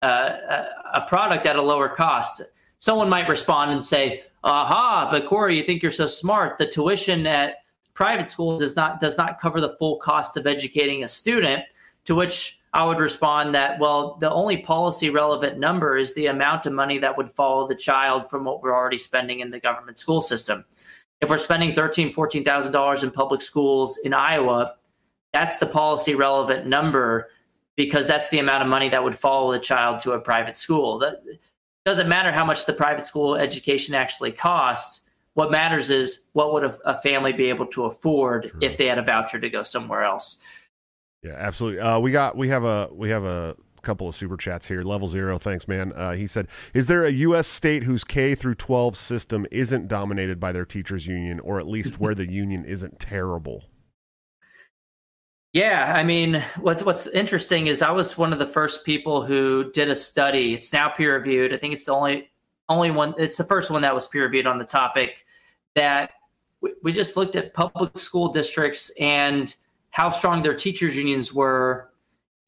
[0.05, 2.41] uh, a product at a lower cost.
[2.79, 6.57] Someone might respond and say, "Aha!" But Corey, you think you're so smart?
[6.57, 7.55] The tuition at
[7.93, 11.63] private schools does not does not cover the full cost of educating a student.
[12.05, 16.67] To which I would respond that, well, the only policy relevant number is the amount
[16.67, 19.97] of money that would follow the child from what we're already spending in the government
[19.97, 20.65] school system.
[21.21, 24.75] If we're spending thirteen, fourteen thousand dollars in public schools in Iowa,
[25.33, 27.29] that's the policy relevant number
[27.75, 30.99] because that's the amount of money that would follow the child to a private school.
[30.99, 31.23] That
[31.85, 35.01] doesn't matter how much the private school education actually costs.
[35.33, 38.59] What matters is what would a, a family be able to afford True.
[38.61, 40.39] if they had a voucher to go somewhere else.
[41.23, 41.81] Yeah, absolutely.
[41.81, 44.81] Uh, we got we have a we have a couple of super chats here.
[44.81, 45.91] Level zero, thanks, man.
[45.93, 47.47] Uh, he said, "Is there a U.S.
[47.47, 51.99] state whose K through 12 system isn't dominated by their teachers union, or at least
[51.99, 53.65] where the union isn't terrible?"
[55.55, 59.71] Yeah, I mean, what's what's interesting is I was one of the first people who
[59.71, 60.53] did a study.
[60.53, 61.53] It's now peer reviewed.
[61.53, 62.29] I think it's the only
[62.67, 63.13] only one.
[63.17, 65.25] It's the first one that was peer reviewed on the topic.
[65.73, 66.11] That
[66.59, 69.55] we, we just looked at public school districts and
[69.91, 71.89] how strong their teachers unions were,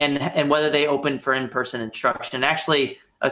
[0.00, 2.36] and and whether they opened for in person instruction.
[2.36, 3.30] And actually, uh,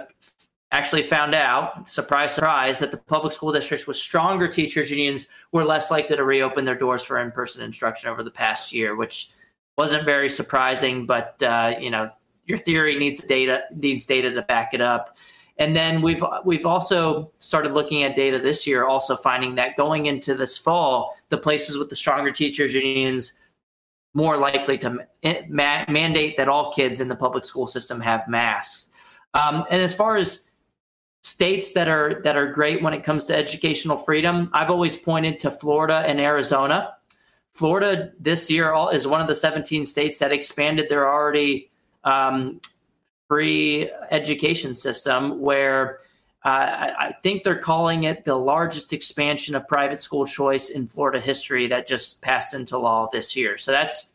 [0.73, 5.67] actually found out, surprise, surprise, that the public school districts with stronger teachers unions were
[5.67, 9.33] less likely to reopen their doors for in person instruction over the past year, which
[9.77, 12.09] wasn't very surprising, but uh, you know
[12.47, 15.17] your theory needs data needs data to back it up.
[15.59, 20.07] And then we've we've also started looking at data this year, also finding that going
[20.07, 23.35] into this fall, the places with the stronger teachers unions
[24.17, 25.07] more likely to
[25.51, 28.89] ma- mandate that all kids in the public school system have masks.
[29.35, 30.51] Um, and as far as
[31.23, 35.39] states that are that are great when it comes to educational freedom, I've always pointed
[35.41, 36.95] to Florida and Arizona.
[37.57, 41.71] Florida this year is one of the 17 states that expanded their already
[42.05, 42.61] um,
[43.29, 46.01] free education system, where
[46.45, 51.19] uh, I think they're calling it the largest expansion of private school choice in Florida
[51.19, 53.57] history that just passed into law this year.
[53.57, 54.13] So that's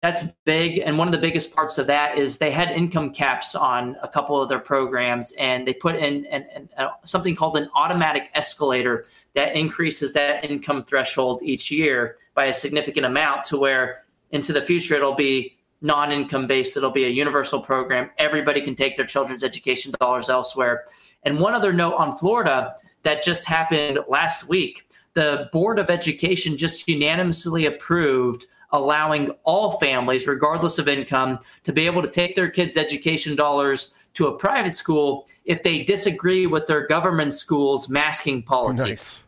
[0.00, 3.56] that's big, and one of the biggest parts of that is they had income caps
[3.56, 7.56] on a couple of their programs, and they put in an, an, uh, something called
[7.56, 13.58] an automatic escalator that increases that income threshold each year by a significant amount to
[13.58, 16.76] where into the future it'll be non-income based.
[16.76, 18.10] It'll be a universal program.
[18.18, 20.86] Everybody can take their children's education dollars elsewhere.
[21.22, 26.56] And one other note on florida that just happened last week the board of education
[26.56, 32.50] just unanimously approved allowing all families regardless of income to be able to take their
[32.50, 38.42] kids education dollars to a private school if they disagree with their government school's masking
[38.42, 38.90] policy.
[38.90, 39.22] Nice.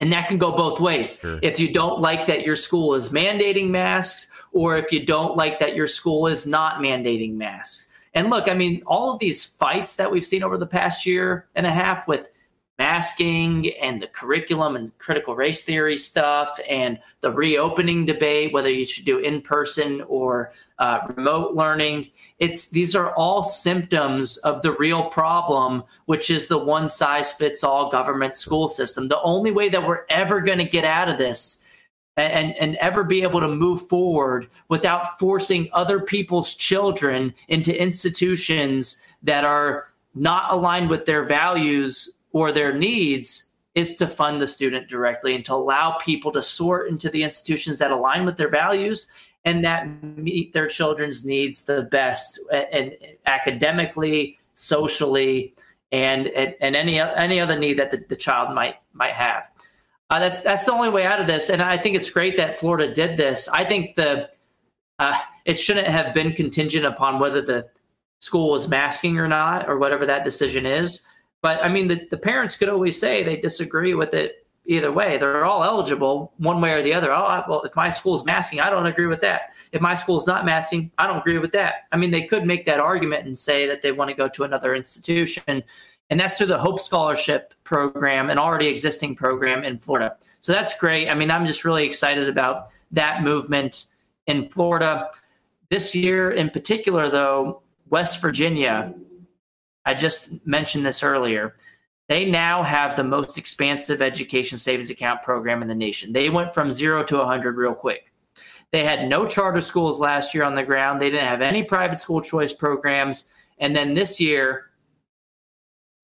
[0.00, 1.18] And that can go both ways.
[1.18, 1.38] Sure.
[1.42, 5.58] If you don't like that your school is mandating masks, or if you don't like
[5.60, 7.88] that your school is not mandating masks.
[8.14, 11.48] And look, I mean, all of these fights that we've seen over the past year
[11.54, 12.30] and a half with
[12.78, 18.84] masking and the curriculum and critical race theory stuff and the reopening debate, whether you
[18.84, 22.10] should do in person or uh, remote learning.
[22.38, 27.64] It's these are all symptoms of the real problem, which is the one size fits
[27.64, 29.08] all government school system.
[29.08, 31.62] The only way that we're ever going to get out of this
[32.18, 39.00] and, and ever be able to move forward without forcing other people's children into institutions
[39.22, 44.86] that are not aligned with their values or their needs is to fund the student
[44.88, 49.06] directly and to allow people to sort into the institutions that align with their values
[49.46, 55.54] and that meet their children's needs the best and, academically socially
[55.92, 59.50] and, and, and any any other need that the, the child might might have.
[60.10, 61.48] Uh, that's that's the only way out of this.
[61.48, 63.48] And i think it's great that florida did this.
[63.48, 64.28] I think the
[64.98, 67.66] uh, it shouldn't have been contingent upon whether the
[68.18, 71.06] school was masking or not or whatever that decision is
[71.46, 75.16] but I mean, the, the parents could always say they disagree with it either way.
[75.16, 77.12] They're all eligible one way or the other.
[77.12, 79.54] Oh, well, if my school's masking, I don't agree with that.
[79.70, 81.86] If my school's not masking, I don't agree with that.
[81.92, 84.42] I mean, they could make that argument and say that they want to go to
[84.42, 85.62] another institution.
[86.10, 90.16] And that's through the Hope Scholarship program, an already existing program in Florida.
[90.40, 91.08] So that's great.
[91.08, 93.84] I mean, I'm just really excited about that movement
[94.26, 95.12] in Florida.
[95.70, 98.92] This year in particular, though, West Virginia
[99.86, 101.54] I just mentioned this earlier.
[102.08, 106.12] They now have the most expansive education savings account program in the nation.
[106.12, 108.12] They went from zero to 100 real quick.
[108.72, 111.00] They had no charter schools last year on the ground.
[111.00, 113.28] They didn't have any private school choice programs.
[113.58, 114.70] And then this year,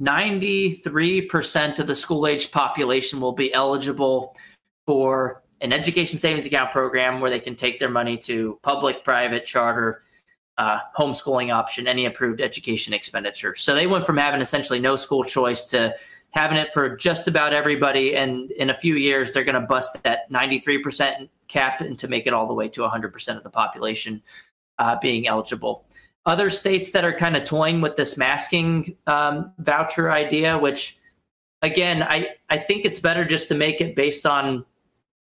[0.00, 4.36] 93% of the school age population will be eligible
[4.86, 9.44] for an education savings account program where they can take their money to public, private,
[9.44, 10.02] charter,
[10.62, 13.56] uh, homeschooling option, any approved education expenditure.
[13.56, 15.92] So they went from having essentially no school choice to
[16.30, 18.14] having it for just about everybody.
[18.14, 22.28] And in a few years, they're going to bust that 93% cap and to make
[22.28, 24.22] it all the way to 100% of the population
[24.78, 25.84] uh, being eligible.
[26.26, 30.96] Other states that are kind of toying with this masking um, voucher idea, which
[31.60, 34.64] again, I, I think it's better just to make it based on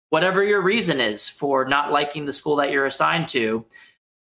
[0.10, 3.64] whatever your reason is for not liking the school that you're assigned to.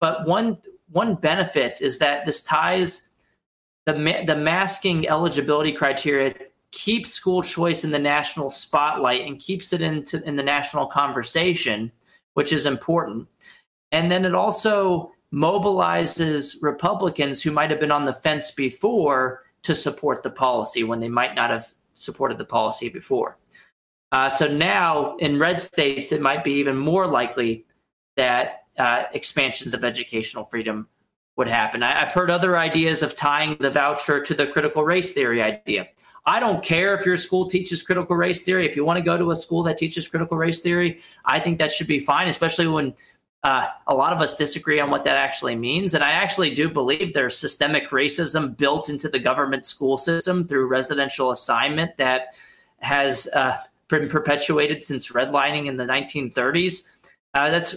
[0.01, 0.59] But one
[0.91, 3.09] one benefit is that this ties
[3.86, 6.34] the the masking eligibility criteria
[6.70, 11.91] keeps school choice in the national spotlight and keeps it into in the national conversation,
[12.34, 13.26] which is important.
[13.93, 19.74] And then it also mobilizes Republicans who might have been on the fence before to
[19.74, 23.39] support the policy when they might not have supported the policy before.
[24.12, 27.66] Uh, so now in red states, it might be even more likely
[28.16, 28.58] that
[29.12, 30.89] expansions of educational freedom
[31.37, 31.83] would happen.
[31.83, 35.89] I, I've heard other ideas of tying the voucher to the critical race theory idea.
[36.26, 38.66] I don't care if your school teaches critical race theory.
[38.66, 41.59] If you want to go to a school that teaches critical race theory, I think
[41.59, 42.95] that should be fine, especially when
[43.45, 45.95] uh, a lot of us disagree on what that actually means.
[45.95, 50.66] And I actually do believe there's systemic racism built into the government school system through
[50.66, 52.37] residential assignment that
[52.81, 53.57] has uh,
[53.89, 56.83] been perpetuated since redlining in the 1930s.
[57.33, 57.76] Uh, that's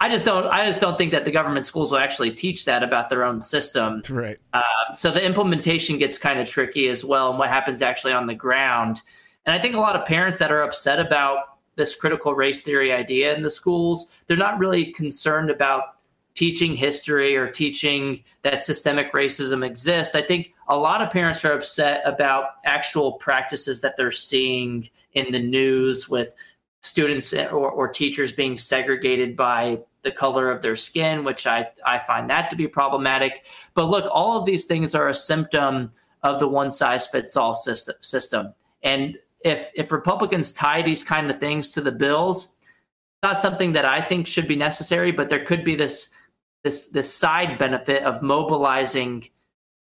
[0.00, 0.46] I just don't.
[0.46, 3.40] I just don't think that the government schools will actually teach that about their own
[3.40, 4.02] system.
[4.10, 4.38] Right.
[4.52, 4.62] Uh,
[4.92, 8.34] so the implementation gets kind of tricky as well, and what happens actually on the
[8.34, 9.00] ground.
[9.46, 12.92] And I think a lot of parents that are upset about this critical race theory
[12.92, 15.96] idea in the schools, they're not really concerned about
[16.34, 20.14] teaching history or teaching that systemic racism exists.
[20.14, 25.32] I think a lot of parents are upset about actual practices that they're seeing in
[25.32, 26.34] the news with
[26.82, 31.98] students or, or teachers being segregated by the color of their skin, which I, I
[32.00, 33.44] find that to be problematic.
[33.74, 37.54] But look, all of these things are a symptom of the one size fits all
[37.54, 38.54] system, system.
[38.82, 42.54] And if if Republicans tie these kind of things to the bills,
[43.22, 46.10] not something that I think should be necessary, but there could be this
[46.64, 49.28] this this side benefit of mobilizing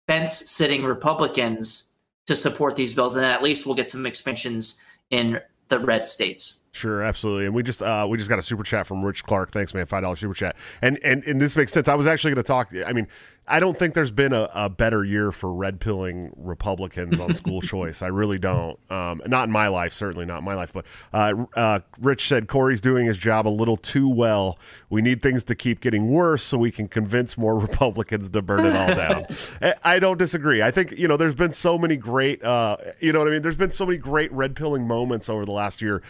[0.07, 1.89] fence sitting Republicans
[2.27, 4.79] to support these bills, and at least we'll get some expansions
[5.11, 6.61] in the red states.
[6.75, 7.45] Sure, absolutely.
[7.45, 9.51] And we just uh, we just got a super chat from Rich Clark.
[9.51, 9.85] Thanks, man.
[9.85, 10.57] Five dollars super chat.
[10.81, 11.87] And and and this makes sense.
[11.87, 12.73] I was actually going to talk.
[12.85, 13.07] I mean,
[13.47, 17.61] I don't think there's been a, a better year for red pilling Republicans on school
[17.61, 18.01] choice.
[18.01, 18.79] I really don't.
[18.91, 20.73] Um, not in my life, certainly not in my life.
[20.73, 24.57] But uh, uh, Rich said Corey's doing his job a little too well.
[24.89, 28.65] We need things to keep getting worse so we can convince more Republicans to burn
[28.65, 29.75] it all down.
[29.83, 30.63] I don't disagree.
[30.63, 33.43] I think you know there's been so many great, uh, you know what I mean.
[33.43, 36.01] There's been so many great red pilling moments over the last year.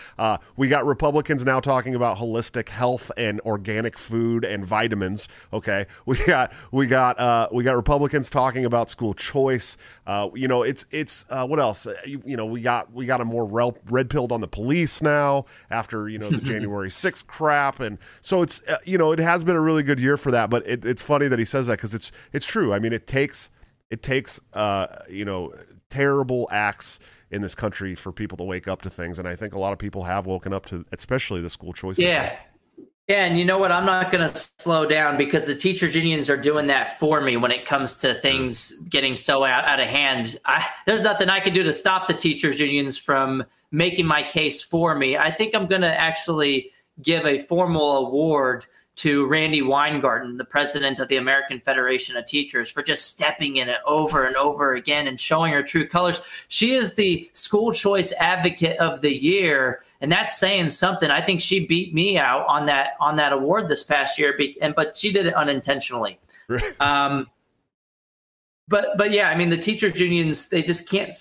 [0.58, 5.28] We got Republicans now talking about holistic health and organic food and vitamins.
[5.52, 9.78] Okay, we got we got uh, we got Republicans talking about school choice.
[10.08, 11.88] Uh, you know, it's it's uh, what else?
[11.88, 15.02] Uh, you, you, know, we got we got a more red pilled on the police
[15.02, 19.20] now after you know the January 6th crap, and so it's uh, you know it
[19.20, 20.50] has been a really good year for that.
[20.50, 22.74] But it, it's funny that he says that because it's it's true.
[22.74, 23.50] I mean, it takes
[23.90, 25.54] it takes uh, you know
[25.90, 27.00] terrible acts
[27.36, 29.74] in this country for people to wake up to things, and I think a lot
[29.74, 32.00] of people have woken up to, especially the school choice.
[32.00, 32.38] Yeah.
[33.08, 33.72] Yeah, and you know what?
[33.72, 37.38] I'm not going to slow down because the teachers unions are doing that for me
[37.38, 40.40] when it comes to things getting so out, out of hand.
[40.44, 44.64] I, there's nothing I can do to stop the teachers unions from making my case
[44.64, 45.18] for me.
[45.18, 48.66] I think I'm going to actually give a formal award
[48.96, 53.68] to Randi Weingarten, the president of the American Federation of Teachers, for just stepping in
[53.68, 56.22] it over and over again and showing her true colors.
[56.48, 61.12] She is the school choice advocate of the year, and that's saying something.
[61.12, 64.74] I think she beat me out on that on that award this past year, and
[64.74, 66.18] but she did it unintentionally.
[66.80, 67.30] um,
[68.68, 71.14] but but yeah, I mean the teachers unions they just can't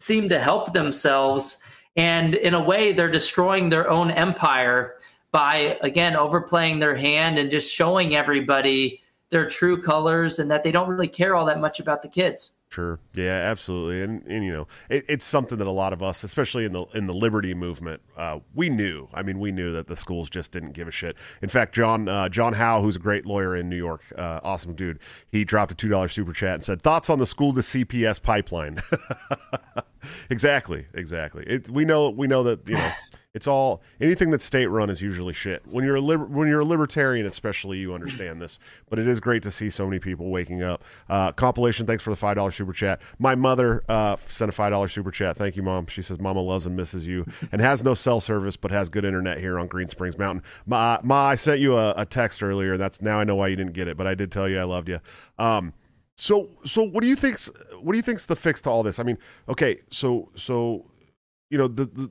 [0.00, 1.58] seem to help themselves,
[1.94, 4.96] and in a way they're destroying their own empire
[5.36, 10.72] by again overplaying their hand and just showing everybody their true colors and that they
[10.72, 12.52] don't really care all that much about the kids.
[12.70, 12.98] Sure.
[13.12, 14.00] Yeah, absolutely.
[14.00, 16.86] And and you know, it, it's something that a lot of us, especially in the
[16.94, 19.08] in the liberty movement, uh, we knew.
[19.12, 21.16] I mean, we knew that the schools just didn't give a shit.
[21.42, 24.74] In fact, John uh, John Howe, who's a great lawyer in New York, uh, awesome
[24.74, 27.60] dude, he dropped a two dollar super chat and said, "Thoughts on the school to
[27.60, 28.80] CPS pipeline?"
[30.30, 31.44] exactly, exactly.
[31.46, 32.92] It, we know we know that you know.
[33.36, 35.62] It's all anything that's state run is usually shit.
[35.66, 38.58] When you're a liber, when you're a libertarian, especially, you understand this.
[38.88, 40.82] But it is great to see so many people waking up.
[41.10, 43.02] Uh, compilation, thanks for the five dollar super chat.
[43.18, 45.36] My mother uh, sent a five dollar super chat.
[45.36, 45.86] Thank you, mom.
[45.86, 49.04] She says Mama loves and misses you, and has no cell service, but has good
[49.04, 50.42] internet here on Green Springs Mountain.
[50.64, 52.78] Ma, Ma I sent you a, a text earlier.
[52.78, 54.64] That's now I know why you didn't get it, but I did tell you I
[54.64, 54.98] loved you.
[55.38, 55.74] Um,
[56.16, 57.50] so so what do you think's
[57.82, 58.98] what do you think's the fix to all this?
[58.98, 60.86] I mean, okay, so so
[61.50, 62.10] you know the, the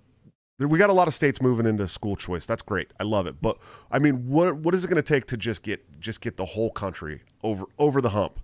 [0.60, 2.46] we got a lot of states moving into school choice.
[2.46, 2.92] That's great.
[3.00, 3.42] I love it.
[3.42, 3.58] But
[3.92, 6.46] I mean, what what is it going to take to just get just get the
[6.46, 8.40] whole country over over the hump?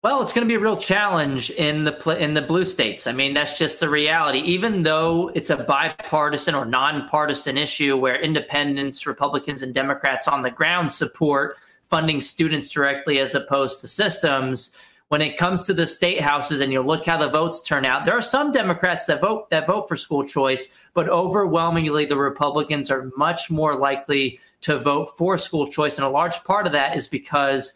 [0.00, 3.08] Well, it's going to be a real challenge in the in the blue states.
[3.08, 4.38] I mean, that's just the reality.
[4.40, 10.52] Even though it's a bipartisan or nonpartisan issue where independents, Republicans, and Democrats on the
[10.52, 11.56] ground support
[11.90, 14.70] funding students directly as opposed to systems,
[15.08, 18.04] when it comes to the state houses and you look how the votes turn out,
[18.04, 22.90] there are some Democrats that vote that vote for school choice, but overwhelmingly the Republicans
[22.90, 25.96] are much more likely to vote for school choice.
[25.96, 27.74] And a large part of that is because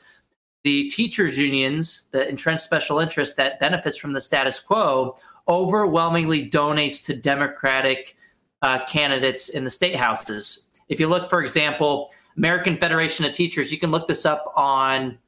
[0.62, 5.16] the teachers unions, the entrenched special interest that benefits from the status quo,
[5.48, 8.16] overwhelmingly donates to Democratic
[8.60, 10.66] uh, candidates in the state houses.
[10.88, 15.18] If you look, for example, American Federation of Teachers, you can look this up on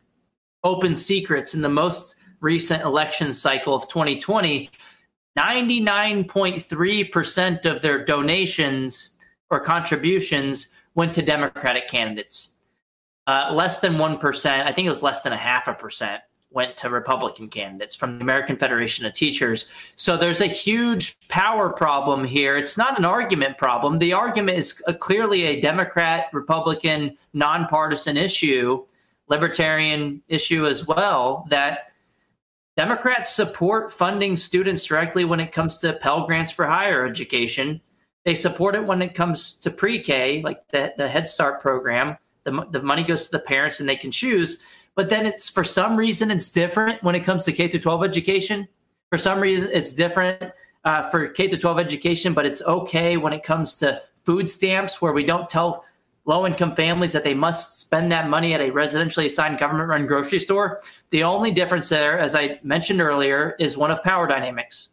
[0.64, 4.70] open secrets in the most recent election cycle of 2020,
[5.38, 9.10] 99.3% of their donations
[9.50, 12.54] or contributions went to Democratic candidates.
[13.26, 16.76] Uh, less than 1%, I think it was less than a half a percent, went
[16.76, 19.70] to Republican candidates from the American Federation of Teachers.
[19.96, 22.56] So there's a huge power problem here.
[22.56, 23.98] It's not an argument problem.
[23.98, 28.84] The argument is a, clearly a Democrat, Republican, nonpartisan issue
[29.28, 31.92] libertarian issue as well that
[32.76, 37.80] Democrats support funding students directly when it comes to Pell Grants for higher education.
[38.24, 42.16] They support it when it comes to pre K, like the, the Head Start program.
[42.42, 44.58] The, the money goes to the parents and they can choose.
[44.96, 48.04] But then it's for some reason it's different when it comes to K through 12
[48.04, 48.68] education.
[49.10, 50.52] For some reason it's different
[50.84, 55.00] uh, for K through 12 education, but it's okay when it comes to food stamps,
[55.00, 55.84] where we don't tell
[56.26, 60.06] low income families that they must spend that money at a residentially assigned government run
[60.06, 60.80] grocery store.
[61.10, 64.90] The only difference there, as I mentioned earlier, is one of power dynamics.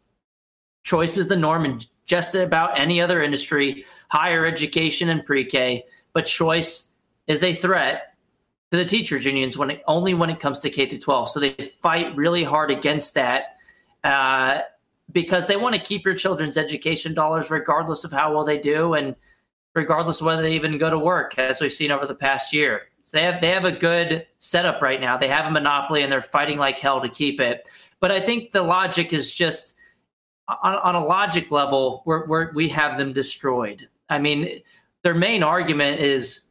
[0.84, 5.86] Choice is the norm in just about any other industry, higher education and pre K,
[6.14, 6.90] but choice
[7.28, 8.16] is a threat
[8.72, 11.30] to the teachers unions when it, only when it comes to K through 12.
[11.30, 13.58] So they fight really hard against that.
[14.04, 14.62] Uh,
[15.12, 18.94] because they want to keep your children's education dollars regardless of how well they do
[18.94, 19.16] and
[19.76, 22.84] regardless of whether they even go to work, as we've seen over the past year.
[23.04, 25.18] So they have they have a good setup right now.
[25.18, 27.68] They have a monopoly and they're fighting like hell to keep it.
[28.00, 29.76] But I think the logic is just
[30.64, 33.88] on, on a logic level, we're, we're, we have them destroyed.
[34.10, 34.62] I mean,
[35.04, 36.42] their main argument is,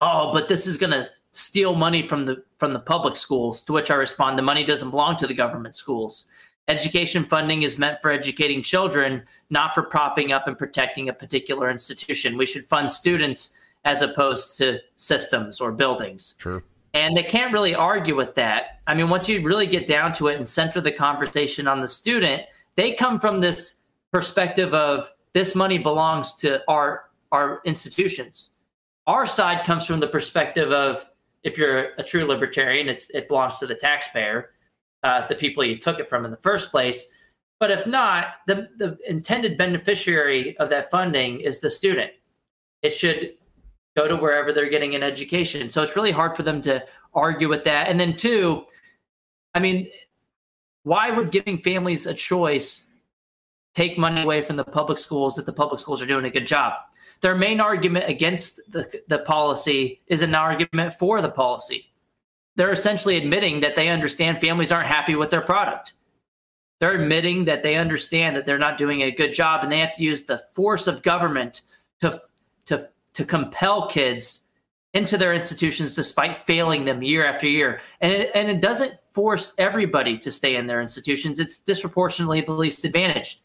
[0.00, 3.62] oh, but this is going to steal money from the from the public schools.
[3.64, 6.28] To which I respond, the money doesn't belong to the government schools.
[6.68, 11.70] Education funding is meant for educating children, not for propping up and protecting a particular
[11.70, 12.36] institution.
[12.36, 13.54] We should fund students
[13.84, 16.34] as opposed to systems or buildings.
[16.38, 16.62] Sure.
[16.92, 18.80] And they can't really argue with that.
[18.86, 21.88] I mean, once you really get down to it and center the conversation on the
[21.88, 22.42] student,
[22.74, 23.76] they come from this
[24.12, 28.50] perspective of this money belongs to our our institutions.
[29.06, 31.04] Our side comes from the perspective of
[31.42, 34.50] if you're a true libertarian, it's it belongs to the taxpayer,
[35.06, 37.06] uh, the people you took it from in the first place.
[37.60, 42.10] But if not, the, the intended beneficiary of that funding is the student.
[42.82, 43.34] It should
[43.96, 45.70] go to wherever they're getting an education.
[45.70, 46.84] So it's really hard for them to
[47.14, 47.88] argue with that.
[47.88, 48.66] And then, two,
[49.54, 49.88] I mean,
[50.82, 52.84] why would giving families a choice
[53.74, 56.46] take money away from the public schools that the public schools are doing a good
[56.46, 56.74] job?
[57.22, 61.90] Their main argument against the, the policy is an argument for the policy.
[62.56, 65.92] They're essentially admitting that they understand families aren't happy with their product.
[66.80, 69.96] They're admitting that they understand that they're not doing a good job and they have
[69.96, 71.62] to use the force of government
[72.00, 72.20] to,
[72.66, 74.42] to to compel kids
[74.92, 77.80] into their institutions despite failing them year after year.
[78.02, 81.38] And it, and it doesn't force everybody to stay in their institutions.
[81.38, 83.40] It's disproportionately the least advantaged.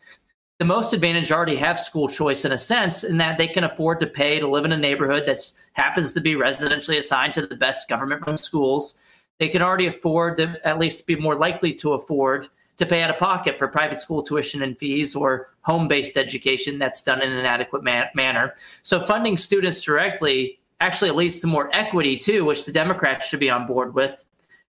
[0.59, 4.01] The most advantaged already have school choice in a sense, in that they can afford
[4.01, 5.39] to pay to live in a neighborhood that
[5.73, 8.95] happens to be residentially assigned to the best government run schools.
[9.39, 13.09] They can already afford to at least be more likely to afford to pay out
[13.09, 17.31] of pocket for private school tuition and fees or home based education that's done in
[17.31, 18.55] an adequate man- manner.
[18.83, 23.49] So, funding students directly actually leads to more equity, too, which the Democrats should be
[23.51, 24.23] on board with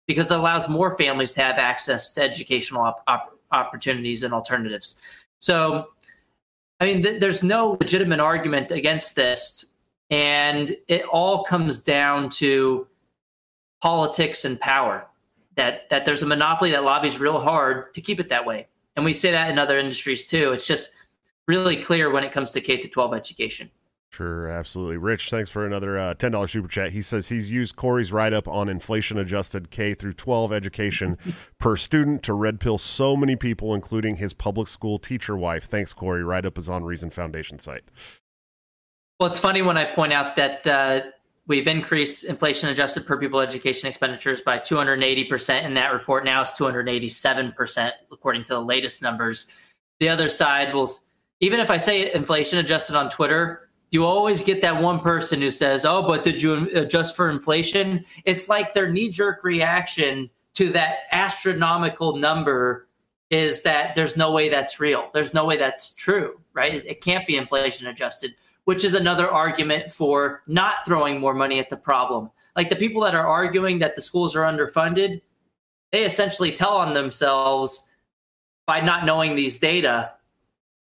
[0.07, 4.95] because it allows more families to have access to educational op- op- opportunities and alternatives.
[5.37, 5.89] So,
[6.79, 9.65] I mean, th- there's no legitimate argument against this.
[10.09, 12.87] And it all comes down to
[13.81, 15.05] politics and power
[15.55, 18.67] that that there's a monopoly that lobbies real hard to keep it that way.
[18.95, 20.51] And we say that in other industries too.
[20.51, 20.91] It's just
[21.47, 23.69] really clear when it comes to K to 12 education.
[24.11, 24.97] Sure, absolutely.
[24.97, 26.91] Rich, thanks for another uh, ten dollars super chat.
[26.91, 31.15] He says he's used Corey's write up on inflation adjusted K through twelve education
[31.59, 35.65] per student to red pill so many people, including his public school teacher wife.
[35.65, 36.23] Thanks, Corey.
[36.23, 37.83] Write up is on Reason Foundation site.
[39.19, 41.01] Well, it's funny when I point out that uh,
[41.49, 46.23] We've increased inflation adjusted per pupil education expenditures by 280% in that report.
[46.23, 49.47] Now it's 287%, according to the latest numbers.
[49.99, 50.91] The other side will,
[51.39, 55.49] even if I say inflation adjusted on Twitter, you always get that one person who
[55.49, 58.05] says, Oh, but did you adjust for inflation?
[58.25, 62.87] It's like their knee jerk reaction to that astronomical number
[63.31, 65.09] is that there's no way that's real.
[65.15, 66.85] There's no way that's true, right?
[66.85, 68.35] It can't be inflation adjusted
[68.69, 72.29] which is another argument for not throwing more money at the problem.
[72.55, 75.21] Like the people that are arguing that the schools are underfunded,
[75.91, 77.89] they essentially tell on themselves
[78.67, 80.11] by not knowing these data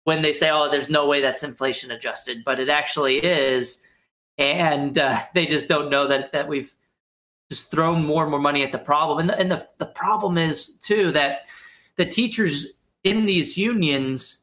[0.02, 3.80] when they say, oh, there's no way that's inflation adjusted, but it actually is.
[4.38, 6.74] And uh, they just don't know that, that we've
[7.48, 9.20] just thrown more and more money at the problem.
[9.20, 11.46] And, the, and the, the problem is, too, that
[11.94, 12.72] the teachers
[13.04, 14.38] in these unions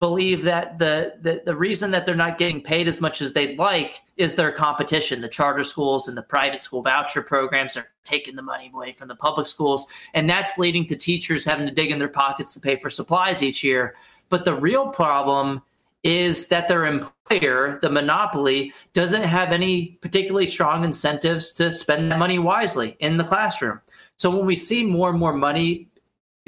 [0.00, 3.58] believe that the, the the reason that they're not getting paid as much as they'd
[3.58, 5.20] like is their competition.
[5.20, 9.08] The charter schools and the private school voucher programs are taking the money away from
[9.08, 12.60] the public schools, and that's leading to teachers having to dig in their pockets to
[12.60, 13.96] pay for supplies each year.
[14.28, 15.62] But the real problem
[16.04, 22.18] is that their employer, the monopoly, doesn't have any particularly strong incentives to spend that
[22.18, 23.80] money wisely in the classroom.
[24.16, 25.87] So when we see more and more money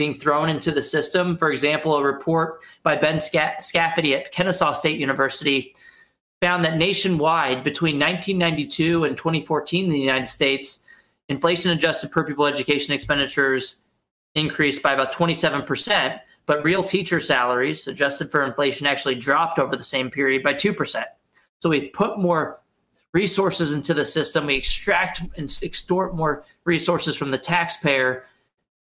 [0.00, 1.36] being thrown into the system.
[1.36, 5.74] For example, a report by Ben Scafidi at Kennesaw State University
[6.40, 10.84] found that nationwide between 1992 and 2014 in the United States,
[11.28, 13.82] inflation adjusted per pupil education expenditures
[14.34, 19.82] increased by about 27%, but real teacher salaries adjusted for inflation actually dropped over the
[19.82, 21.04] same period by 2%.
[21.58, 22.58] So we've put more
[23.12, 28.24] resources into the system, we extract and extort more resources from the taxpayer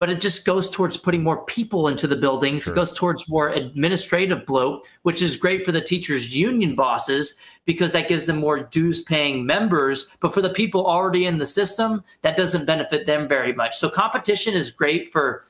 [0.03, 2.63] but it just goes towards putting more people into the buildings.
[2.63, 2.73] Sure.
[2.73, 7.93] It goes towards more administrative bloat, which is great for the teachers' union bosses because
[7.93, 10.11] that gives them more dues paying members.
[10.19, 13.77] But for the people already in the system, that doesn't benefit them very much.
[13.77, 15.45] So competition is great for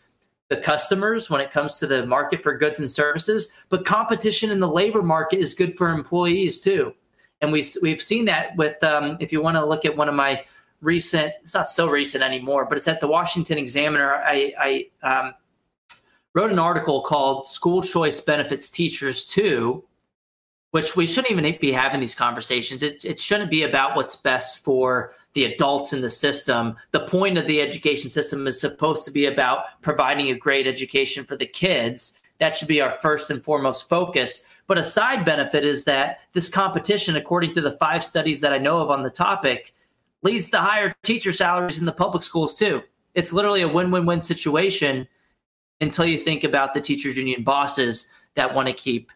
[0.49, 4.59] the customers when it comes to the market for goods and services, but competition in
[4.59, 6.93] the labor market is good for employees too.
[7.41, 10.13] And we, we've seen that with, um, if you want to look at one of
[10.13, 10.45] my
[10.84, 11.34] recent.
[11.41, 14.15] It's not so recent anymore, but it's at the Washington Examiner.
[14.15, 14.53] I,
[15.03, 15.34] I um,
[16.34, 19.84] wrote an article called "School Choice Benefits Teachers Too,"
[20.71, 22.84] which we shouldn't even be having these conversations.
[22.84, 26.75] It, it shouldn't be about what's best for the adults in the system.
[26.91, 31.25] The point of the education system is supposed to be about providing a great education
[31.25, 32.19] for the kids.
[32.39, 34.43] That should be our first and foremost focus.
[34.67, 38.57] But a side benefit is that this competition, according to the five studies that I
[38.57, 39.73] know of on the topic,
[40.24, 42.82] leads to higher teacher salaries in the public schools too.
[43.13, 45.07] It's literally a win-win-win situation
[45.82, 49.11] until you think about the teachers union bosses that want to keep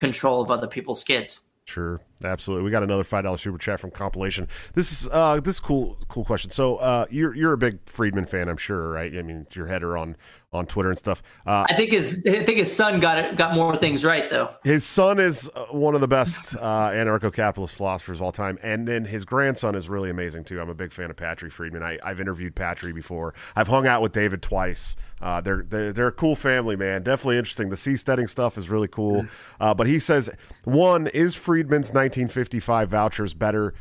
[0.00, 1.50] control of other people's kids.
[1.64, 2.64] Sure, absolutely.
[2.64, 4.48] We got another five dollar super chat from compilation.
[4.74, 6.50] This is uh this is cool cool question.
[6.50, 9.16] So uh you're you're a big Friedman fan, I'm sure, right?
[9.16, 10.16] I mean, your header on
[10.56, 11.22] on Twitter and stuff.
[11.46, 14.54] Uh, I think his I think his son got it got more things right though.
[14.64, 18.88] His son is uh, one of the best uh, anarcho-capitalist philosophers of all time, and
[18.88, 20.60] then his grandson is really amazing too.
[20.60, 21.82] I'm a big fan of Patri Friedman.
[21.82, 23.34] I, have interviewed Patri before.
[23.54, 24.96] I've hung out with David twice.
[25.20, 27.02] Uh, they're, they're they're a cool family, man.
[27.02, 27.68] Definitely interesting.
[27.68, 29.26] The seasteading stuff is really cool.
[29.60, 30.30] Uh, but he says
[30.64, 33.74] one is Friedman's 1955 vouchers better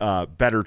[0.00, 0.64] uh, better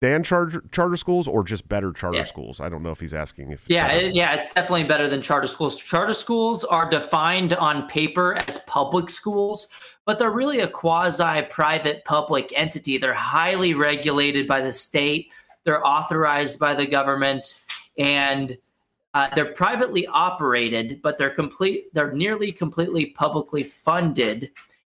[0.00, 2.24] than charter charter schools or just better charter yeah.
[2.24, 2.60] schools?
[2.60, 5.46] I don't know if he's asking if yeah it, yeah it's definitely better than charter
[5.46, 5.76] schools.
[5.76, 9.68] Charter schools are defined on paper as public schools,
[10.04, 12.98] but they're really a quasi private public entity.
[12.98, 15.30] They're highly regulated by the state.
[15.64, 17.62] They're authorized by the government
[17.98, 18.56] and
[19.14, 21.92] uh, they're privately operated, but they're complete.
[21.94, 24.50] They're nearly completely publicly funded,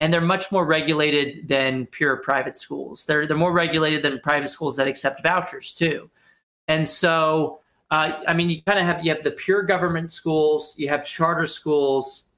[0.01, 3.05] and they're much more regulated than pure private schools.
[3.05, 6.09] They're they're more regulated than private schools that accept vouchers too.
[6.67, 7.59] And so,
[7.91, 11.05] uh, I mean, you kind of have you have the pure government schools, you have
[11.05, 12.29] charter schools,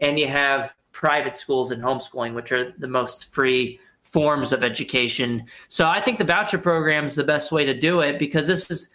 [0.00, 5.44] and you have private schools and homeschooling, which are the most free forms of education.
[5.68, 8.70] So I think the voucher program is the best way to do it because this
[8.70, 8.88] is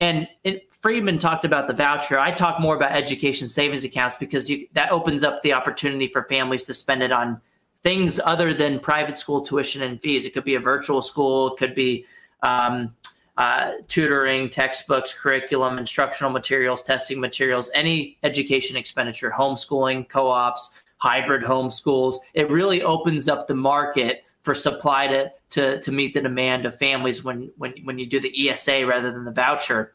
[0.00, 2.18] and it, Friedman talked about the voucher.
[2.18, 6.24] I talk more about education savings accounts because you, that opens up the opportunity for
[6.24, 7.40] families to spend it on
[7.82, 10.24] things other than private school tuition and fees.
[10.24, 12.06] It could be a virtual school, it could be
[12.42, 12.94] um,
[13.36, 21.42] uh, tutoring, textbooks, curriculum, instructional materials, testing materials, any education expenditure, homeschooling, co ops, hybrid
[21.42, 22.16] homeschools.
[22.32, 26.78] It really opens up the market for supply to, to, to meet the demand of
[26.78, 29.92] families when, when, when you do the ESA rather than the voucher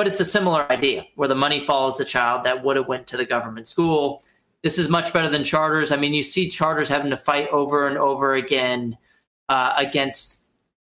[0.00, 3.06] but it's a similar idea where the money follows the child that would have went
[3.06, 4.22] to the government school.
[4.62, 5.92] This is much better than charters.
[5.92, 8.96] I mean, you see charters having to fight over and over again
[9.50, 10.38] uh, against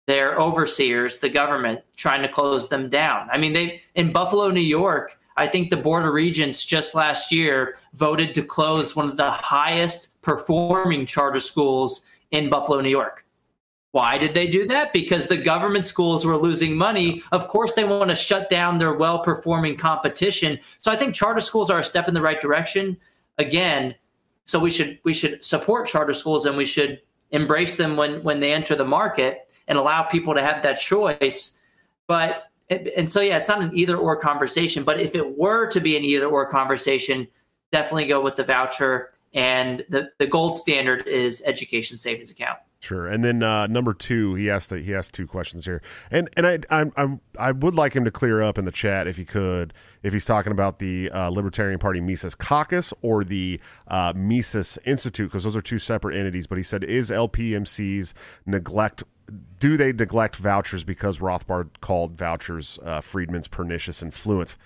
[0.06, 3.28] their overseers, the government, trying to close them down.
[3.30, 5.18] I mean, they in Buffalo, New York.
[5.36, 9.30] I think the Board of Regents just last year voted to close one of the
[9.30, 13.26] highest performing charter schools in Buffalo, New York.
[13.94, 14.92] Why did they do that?
[14.92, 17.22] Because the government schools were losing money.
[17.30, 20.58] Of course, they want to shut down their well performing competition.
[20.80, 22.96] So I think charter schools are a step in the right direction.
[23.38, 23.94] Again,
[24.46, 28.40] so we should we should support charter schools and we should embrace them when when
[28.40, 31.52] they enter the market and allow people to have that choice.
[32.08, 34.82] But and so yeah, it's not an either or conversation.
[34.82, 37.28] But if it were to be an either or conversation,
[37.70, 39.12] definitely go with the voucher.
[39.34, 42.58] And the, the gold standard is education savings account.
[42.84, 43.06] Sure.
[43.06, 45.80] And then uh, number two, he asked he asked two questions here,
[46.10, 49.06] and and I I I I would like him to clear up in the chat
[49.06, 49.72] if he could
[50.02, 53.58] if he's talking about the uh, Libertarian Party Mises Caucus or the
[53.88, 56.46] uh, Mises Institute because those are two separate entities.
[56.46, 58.12] But he said, is LPMC's
[58.44, 59.02] neglect
[59.58, 64.56] do they neglect vouchers because Rothbard called vouchers uh, Friedman's pernicious influence?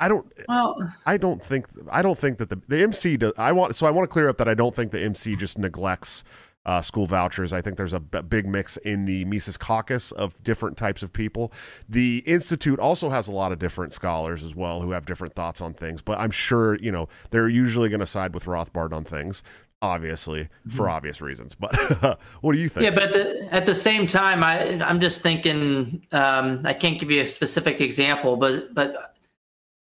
[0.00, 0.30] I don't.
[0.48, 1.68] Well, I don't think.
[1.90, 3.32] I don't think that the the MC does.
[3.38, 3.76] I want.
[3.76, 6.22] So I want to clear up that I don't think the MC just neglects
[6.66, 7.52] uh, school vouchers.
[7.52, 11.12] I think there's a b- big mix in the Mises caucus of different types of
[11.12, 11.52] people.
[11.88, 15.60] The Institute also has a lot of different scholars as well who have different thoughts
[15.60, 19.04] on things, but I'm sure, you know, they're usually going to side with Rothbard on
[19.04, 19.42] things.
[19.82, 20.70] Obviously, mm-hmm.
[20.70, 21.76] for obvious reasons, but
[22.40, 22.84] what do you think?
[22.84, 26.02] Yeah, but at the, at the same time, I I'm just thinking.
[26.12, 29.14] Um, I can't give you a specific example, but but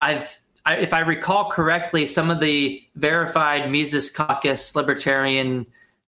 [0.00, 5.66] I've I, if I recall correctly, some of the verified Mises Caucus libertarian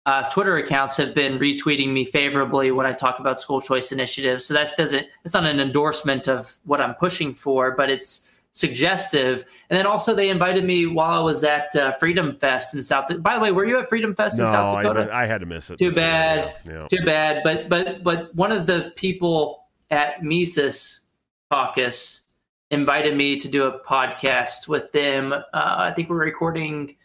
[0.07, 4.47] uh, Twitter accounts have been retweeting me favorably when I talk about school choice initiatives.
[4.47, 9.45] So that doesn't, it's not an endorsement of what I'm pushing for, but it's suggestive.
[9.69, 13.21] And then also they invited me while I was at uh, Freedom Fest in South.
[13.21, 15.13] By the way, were you at Freedom Fest no, in South Dakota?
[15.13, 15.79] I, I had to miss it.
[15.79, 16.57] Too bad.
[16.65, 16.87] Yeah.
[16.89, 17.43] Too bad.
[17.43, 21.01] But but but one of the people at Mises
[21.51, 22.23] Caucus
[22.71, 25.33] invited me to do a podcast with them.
[25.33, 26.97] Uh, I think we're recording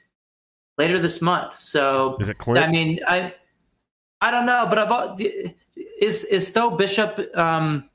[0.82, 1.53] later this month.
[1.53, 2.65] So is it Clint?
[2.65, 3.34] I mean, I
[4.19, 5.21] I don't know, but I've
[6.01, 7.89] is is Tho Bishop um,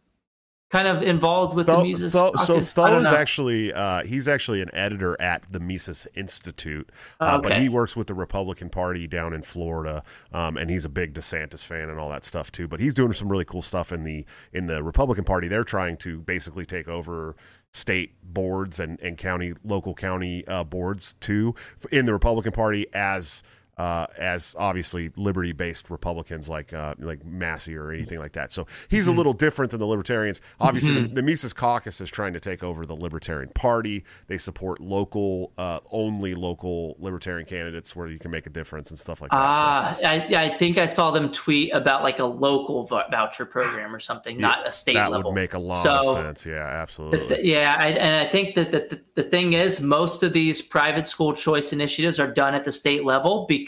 [0.70, 2.12] kind of involved with Tho- the Mises?
[2.12, 2.60] Tho- so?
[2.60, 3.16] Tho is know.
[3.16, 8.06] actually uh, he's actually an editor at the Mises Institute, uh, but he works with
[8.06, 12.10] the Republican Party down in Florida, um, and he's a big DeSantis fan and all
[12.10, 12.68] that stuff too.
[12.68, 15.48] But he's doing some really cool stuff in the in the Republican Party.
[15.48, 17.34] They're trying to basically take over
[17.76, 21.54] state boards and, and county local county uh, boards too
[21.92, 23.42] in the Republican Party as
[23.78, 28.50] uh, as obviously liberty-based Republicans like uh, like Massie or anything like that.
[28.52, 30.40] So he's a little different than the Libertarians.
[30.60, 34.04] Obviously, the, the Mises Caucus is trying to take over the Libertarian Party.
[34.28, 38.98] They support local, uh, only local Libertarian candidates where you can make a difference and
[38.98, 39.36] stuff like that.
[39.36, 40.14] So- Ah, I,
[40.54, 44.38] I think I saw them tweet about like a local vou- voucher program or something,
[44.40, 45.30] not a state that level.
[45.32, 46.46] would make a lot So- of sense.
[46.46, 47.26] Yeah, absolutely.
[47.28, 50.62] th- yeah, I, and I think that the, the, the thing is, most of these
[50.62, 53.65] private school choice initiatives are done at the state level because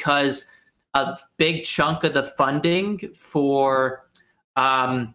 [0.95, 4.09] a big chunk of the funding for
[4.57, 5.15] um,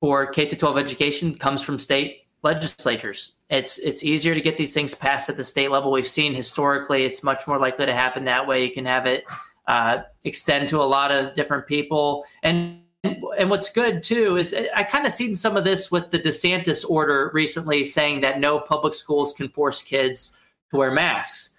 [0.00, 3.36] for K to 12 education comes from state legislatures.
[3.50, 5.90] It's it's easier to get these things passed at the state level.
[5.90, 8.64] We've seen historically, it's much more likely to happen that way.
[8.64, 9.24] You can have it
[9.66, 14.82] uh, extend to a lot of different people, and and what's good too is I
[14.82, 18.94] kind of seen some of this with the DeSantis order recently, saying that no public
[18.94, 20.32] schools can force kids
[20.70, 21.54] to wear masks.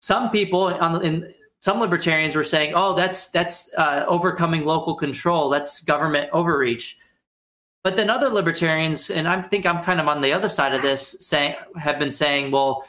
[0.00, 5.48] Some people on in some libertarians were saying, "Oh, that's that's uh, overcoming local control.
[5.48, 6.98] That's government overreach."
[7.84, 10.82] But then other libertarians, and I think I'm kind of on the other side of
[10.82, 12.84] this, saying have been saying, "Well,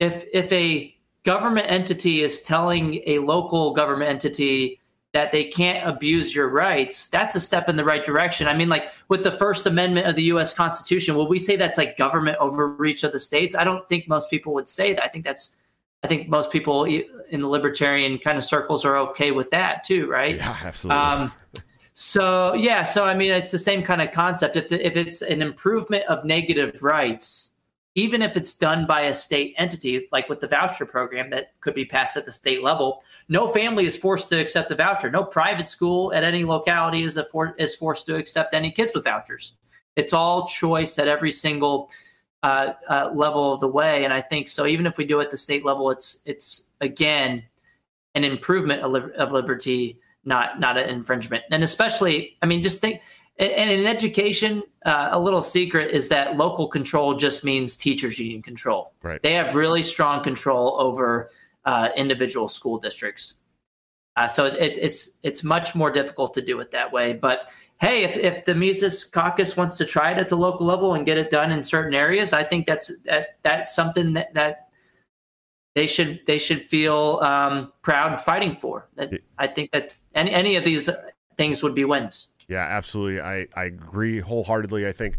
[0.00, 4.80] if if a government entity is telling a local government entity
[5.12, 8.46] that they can't abuse your rights, that's a step in the right direction.
[8.46, 10.54] I mean, like with the First Amendment of the U.S.
[10.54, 13.54] Constitution, will we say that's like government overreach of the states?
[13.54, 15.04] I don't think most people would say that.
[15.04, 15.56] I think that's,
[16.02, 20.08] I think most people in the libertarian kind of circles are okay with that too,
[20.08, 20.36] right?
[20.36, 21.00] yeah, absolutely.
[21.00, 21.32] Um,
[21.92, 24.56] so yeah, so I mean, it's the same kind of concept.
[24.56, 27.52] If the, if it's an improvement of negative rights,
[27.96, 31.74] even if it's done by a state entity, like with the voucher program that could
[31.74, 35.10] be passed at the state level, no family is forced to accept the voucher.
[35.10, 39.02] No private school at any locality is for, is forced to accept any kids with
[39.02, 39.54] vouchers.
[39.96, 41.90] It's all choice at every single
[42.42, 44.04] uh, uh, level of the way.
[44.04, 44.66] And I think so.
[44.66, 47.42] Even if we do it at the state level, it's it's again
[48.14, 51.44] an improvement of, lib- of liberty, not not an infringement.
[51.50, 53.00] And especially, I mean, just think.
[53.38, 58.18] And and in education, uh, a little secret is that local control just means teachers
[58.18, 58.92] union control.
[59.02, 59.22] Right.
[59.22, 61.30] They have really strong control over
[61.64, 63.42] uh, individual school districts.
[64.16, 67.12] Uh, so it, it's it's much more difficult to do it that way.
[67.12, 67.50] But
[67.80, 71.06] hey, if, if the Mises Caucus wants to try it at the local level and
[71.06, 74.68] get it done in certain areas, I think that's that that's something that, that
[75.74, 78.88] they should they should feel um, proud fighting for.
[78.96, 80.88] That- I think that any any of these
[81.36, 82.32] things would be wins.
[82.48, 83.20] Yeah, absolutely.
[83.20, 84.86] I, I agree wholeheartedly.
[84.86, 85.18] I think,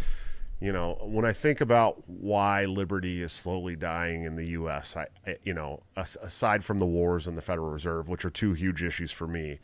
[0.60, 5.06] you know, when I think about why liberty is slowly dying in the U.S., I,
[5.28, 8.54] I you know, as, aside from the wars and the Federal Reserve, which are two
[8.54, 9.60] huge issues for me,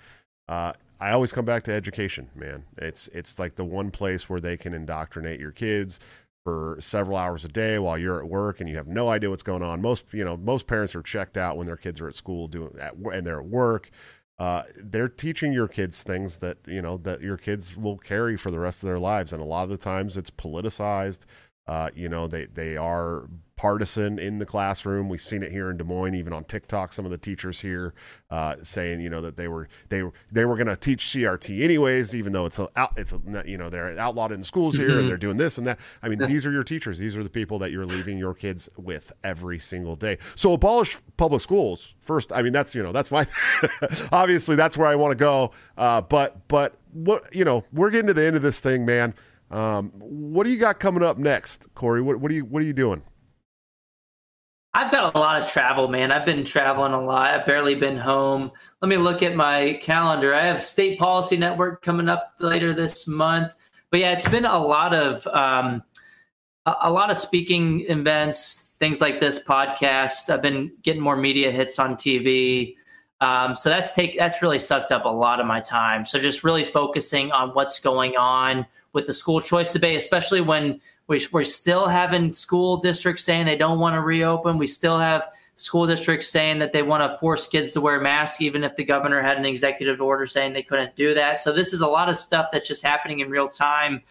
[0.48, 0.74] uh,
[1.06, 2.30] I always come back to education.
[2.36, 6.00] Man, it's it's like the one place where they can indoctrinate your kids
[6.44, 9.44] for several hours a day while you're at work and you have no idea what's
[9.44, 9.82] going on.
[9.82, 12.72] Most you know most parents are checked out when their kids are at school doing
[12.80, 13.92] at and they're at work
[14.38, 18.52] uh, they're teaching your kids things that you know that your kids will carry for
[18.52, 21.26] the rest of their lives and a lot of the times it's politicized
[21.68, 25.08] uh, you know they they are partisan in the classroom.
[25.08, 27.94] We've seen it here in Des Moines even on TikTok some of the teachers here
[28.30, 31.64] uh, saying you know that they were they were they were going to teach CRT
[31.64, 35.08] anyways even though it's a it's a, you know they're outlawed in schools here and
[35.08, 35.80] they're doing this and that.
[36.04, 36.98] I mean these are your teachers.
[36.98, 40.18] These are the people that you're leaving your kids with every single day.
[40.36, 42.32] So abolish public schools first.
[42.34, 43.26] I mean that's you know that's my
[44.12, 45.52] obviously that's where I want to go.
[45.78, 49.14] Uh, but but what you know we're getting to the end of this thing man
[49.52, 52.66] um, what do you got coming up next Corey what, what are you what are
[52.66, 53.04] you doing
[54.78, 56.12] I've got a lot of travel, man.
[56.12, 57.32] I've been traveling a lot.
[57.32, 58.52] I've barely been home.
[58.82, 60.34] Let me look at my calendar.
[60.34, 63.56] I have State Policy Network coming up later this month.
[63.90, 65.82] But yeah, it's been a lot of um,
[66.66, 70.30] a, lot of speaking events, things like this podcast.
[70.30, 72.76] I've been getting more media hits on TV.
[73.22, 76.06] Um, so that's take that's really sucked up a lot of my time.
[76.06, 78.66] So just really focusing on what's going on
[78.96, 83.58] with the school choice debate, especially when we, we're still having school districts saying they
[83.58, 84.58] don't want to reopen.
[84.58, 88.42] We still have school districts saying that they want to force kids to wear masks,
[88.42, 91.40] even if the governor had an executive order saying they couldn't do that.
[91.40, 94.02] So this is a lot of stuff that's just happening in real time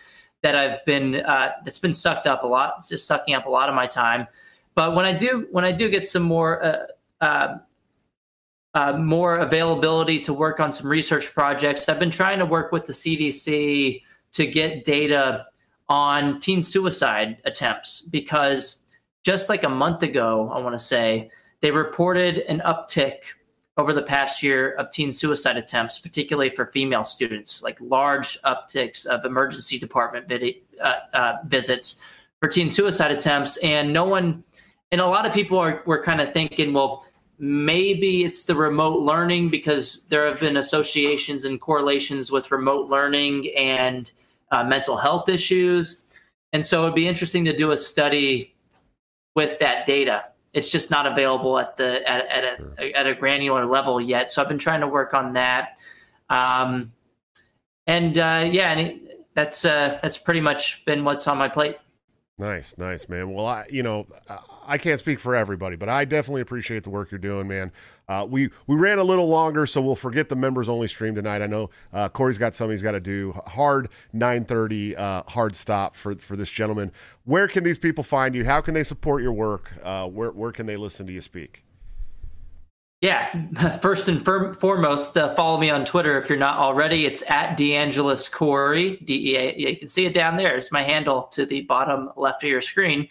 [0.42, 2.74] that I've been uh, that's been sucked up a lot.
[2.78, 4.26] It's just sucking up a lot of my time.
[4.74, 6.86] But when I do when I do get some more uh,
[7.22, 7.54] uh,
[8.74, 12.86] uh, more availability to work on some research projects, I've been trying to work with
[12.86, 14.02] the CDC
[14.34, 15.46] to get data
[15.88, 18.82] on teen suicide attempts because
[19.24, 21.30] just like a month ago, I want to say,
[21.60, 23.20] they reported an uptick
[23.76, 29.06] over the past year of teen suicide attempts, particularly for female students, like large upticks
[29.06, 32.00] of emergency department vid- uh, uh, visits
[32.40, 33.56] for teen suicide attempts.
[33.58, 34.44] And no one,
[34.92, 37.04] and a lot of people are were kind of thinking, well,
[37.38, 43.50] maybe it's the remote learning because there have been associations and correlations with remote learning
[43.56, 44.12] and
[44.54, 46.02] uh, mental health issues.
[46.52, 48.54] And so it'd be interesting to do a study
[49.34, 50.24] with that data
[50.54, 54.30] it's just not available at the at, at a at a granular level yet.
[54.30, 55.80] So I've been trying to work on that.
[56.30, 56.92] Um,
[57.86, 61.76] and uh, yeah, and it, that's uh, that's pretty much been what's on my plate.
[62.38, 63.32] Nice, nice, man.
[63.32, 64.06] Well, I, you know,
[64.66, 67.72] I can't speak for everybody, but I definitely appreciate the work you're doing, man.
[68.08, 71.42] Uh, we we ran a little longer, so we'll forget the members only stream tonight.
[71.42, 73.32] I know uh, Corey's got something he's got to do.
[73.46, 76.92] Hard 9:30 uh, hard stop for for this gentleman.
[77.24, 78.44] Where can these people find you?
[78.44, 79.72] How can they support your work?
[79.82, 81.64] Uh, where where can they listen to you speak?
[83.04, 87.04] Yeah, first and foremost, uh, follow me on Twitter if you're not already.
[87.04, 89.54] It's at DeAngelis Corey, D E A.
[89.58, 90.56] You can see it down there.
[90.56, 93.08] It's my handle to the bottom left of your screen.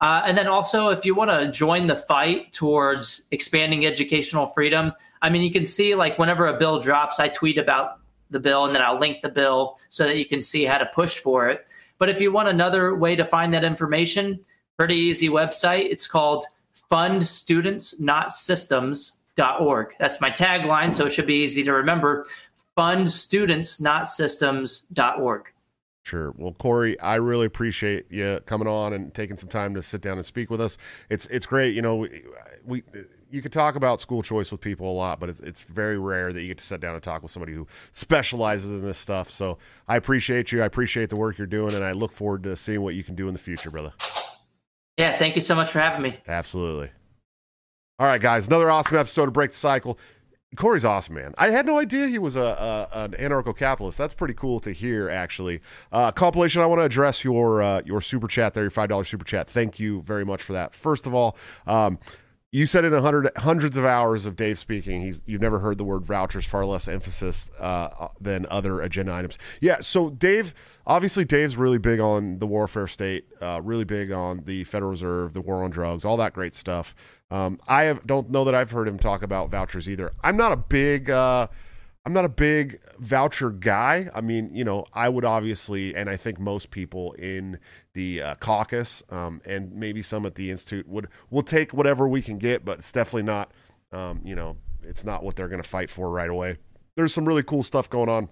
[0.00, 4.92] Uh, and then also, if you want to join the fight towards expanding educational freedom,
[5.22, 8.66] I mean, you can see like whenever a bill drops, I tweet about the bill
[8.66, 11.48] and then I'll link the bill so that you can see how to push for
[11.48, 11.66] it.
[11.98, 14.44] But if you want another way to find that information,
[14.76, 15.86] pretty easy website.
[15.90, 16.44] It's called
[16.90, 19.12] Fund Students Not Systems
[19.60, 19.94] org.
[19.98, 22.26] That's my tagline, so it should be easy to remember.
[22.74, 25.52] Fund students, not systems.org.
[26.06, 26.32] Sure.
[26.36, 30.18] Well, Corey, I really appreciate you coming on and taking some time to sit down
[30.18, 30.78] and speak with us.
[31.10, 31.74] It's it's great.
[31.74, 32.22] You know, we,
[32.64, 32.84] we
[33.28, 36.32] you could talk about school choice with people a lot, but it's it's very rare
[36.32, 39.32] that you get to sit down and talk with somebody who specializes in this stuff.
[39.32, 40.62] So I appreciate you.
[40.62, 43.16] I appreciate the work you're doing, and I look forward to seeing what you can
[43.16, 43.92] do in the future, brother.
[44.96, 46.20] Yeah, thank you so much for having me.
[46.28, 46.90] Absolutely.
[47.98, 49.98] All right, guys, another awesome episode of Break the Cycle.
[50.56, 51.34] Corey's awesome, man.
[51.38, 52.40] I had no idea he was a,
[52.92, 53.98] a an anarcho-capitalist.
[53.98, 55.60] That's pretty cool to hear, actually.
[55.92, 56.62] Uh, compilation.
[56.62, 59.48] I want to address your uh, your super chat there, your five dollar super chat.
[59.48, 60.74] Thank you very much for that.
[60.74, 61.36] First of all,
[61.66, 61.98] um,
[62.56, 65.76] you said in a hundred hundreds of hours of Dave speaking, he's you've never heard
[65.76, 69.36] the word vouchers, far less emphasis uh, than other agenda items.
[69.60, 70.54] Yeah, so Dave,
[70.86, 75.34] obviously, Dave's really big on the warfare state, uh, really big on the Federal Reserve,
[75.34, 76.94] the war on drugs, all that great stuff.
[77.30, 80.12] Um, I have, don't know that I've heard him talk about vouchers either.
[80.24, 81.10] I'm not a big.
[81.10, 81.48] Uh,
[82.06, 84.08] I'm not a big voucher guy.
[84.14, 87.58] I mean, you know, I would obviously, and I think most people in
[87.94, 92.22] the uh, caucus um, and maybe some at the institute would will take whatever we
[92.22, 93.50] can get, but it's definitely not,
[93.90, 96.58] um, you know, it's not what they're going to fight for right away.
[96.94, 98.28] There's some really cool stuff going on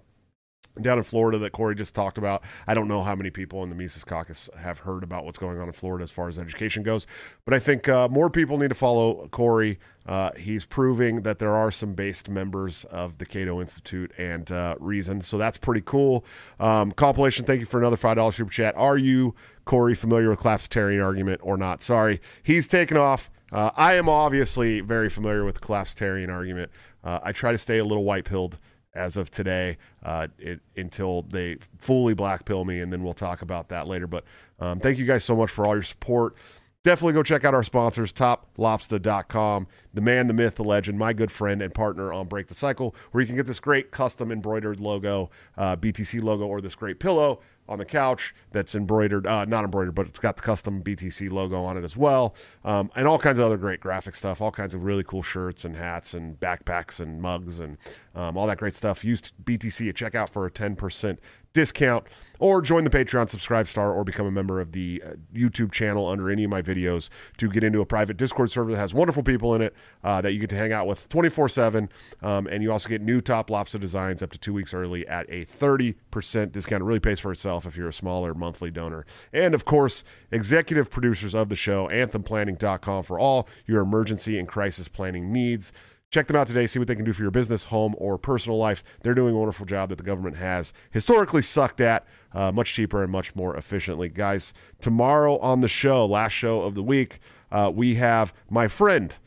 [0.81, 2.43] down in Florida that Corey just talked about.
[2.67, 5.59] I don't know how many people in the Mises Caucus have heard about what's going
[5.59, 7.07] on in Florida as far as education goes,
[7.45, 9.79] but I think uh, more people need to follow Corey.
[10.07, 14.75] Uh, he's proving that there are some based members of the Cato Institute and uh,
[14.79, 16.25] Reason, so that's pretty cool.
[16.61, 18.75] Um, compilation, thank you for another five dollars super chat.
[18.77, 21.81] Are you Corey familiar with collapsitarian argument or not?
[21.81, 23.31] Sorry, he's taken off.
[23.51, 26.71] Uh, I am obviously very familiar with the collapsitarian argument.
[27.05, 28.59] Uh, I try to stay a little white pilled
[28.95, 33.43] as of today uh, it, until they fully black pill me, and then we'll talk
[33.43, 34.07] about that later.
[34.07, 34.25] But
[34.61, 36.37] um, thank you guys so much for all your support.
[36.85, 41.33] Definitely go check out our sponsors, toplobster.com, the man, the myth, the legend, my good
[41.33, 44.81] friend and partner on Break the Cycle, where you can get this great custom embroidered
[44.81, 49.65] logo, uh, BTC logo, or this great pillow on the couch that's embroidered, uh, not
[49.65, 52.35] embroidered, but it's got the custom BTC logo on it as well,
[52.65, 55.65] um, and all kinds of other great graphic stuff, all kinds of really cool shirts
[55.65, 57.77] and hats and backpacks and mugs and
[58.15, 59.05] um, all that great stuff.
[59.05, 61.19] Use BTC at checkout for a 10%
[61.53, 62.05] discount
[62.41, 66.09] or join the Patreon subscribe star or become a member of the uh, YouTube channel
[66.09, 69.23] under any of my videos to get into a private Discord server that has wonderful
[69.23, 71.89] people in it uh, that you get to hang out with 24 um, 7.
[72.23, 75.45] And you also get new Top Lobster designs up to two weeks early at a
[75.45, 76.83] 30% discount.
[76.83, 79.07] It really pays for itself if you're a smaller monthly donor.
[79.33, 84.87] And of course, executive producers of the show, anthemplanning.com for all your emergency and crisis
[84.87, 85.73] planning needs.
[86.11, 86.67] Check them out today.
[86.67, 88.85] See what they can do for your business, home, or personal life.
[89.03, 93.03] They're doing a wonderful job that the government has historically sucked at uh, much cheaper
[93.03, 94.11] and much more efficiently.
[94.11, 97.19] Guys, tomorrow on the show, last show of the week,
[97.51, 99.19] uh, we have my friend.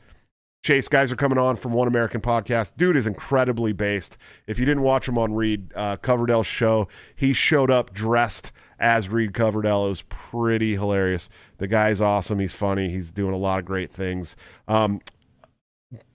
[0.63, 2.73] Chase, guys are coming on from One American Podcast.
[2.77, 4.17] Dude is incredibly based.
[4.47, 9.33] If you didn't watch him on Reed uh, show, he showed up dressed as Reed
[9.33, 9.85] Coverdell.
[9.85, 11.29] It was pretty hilarious.
[11.57, 12.39] The guy's awesome.
[12.39, 12.89] He's funny.
[12.89, 14.35] He's doing a lot of great things.
[14.67, 15.01] Um,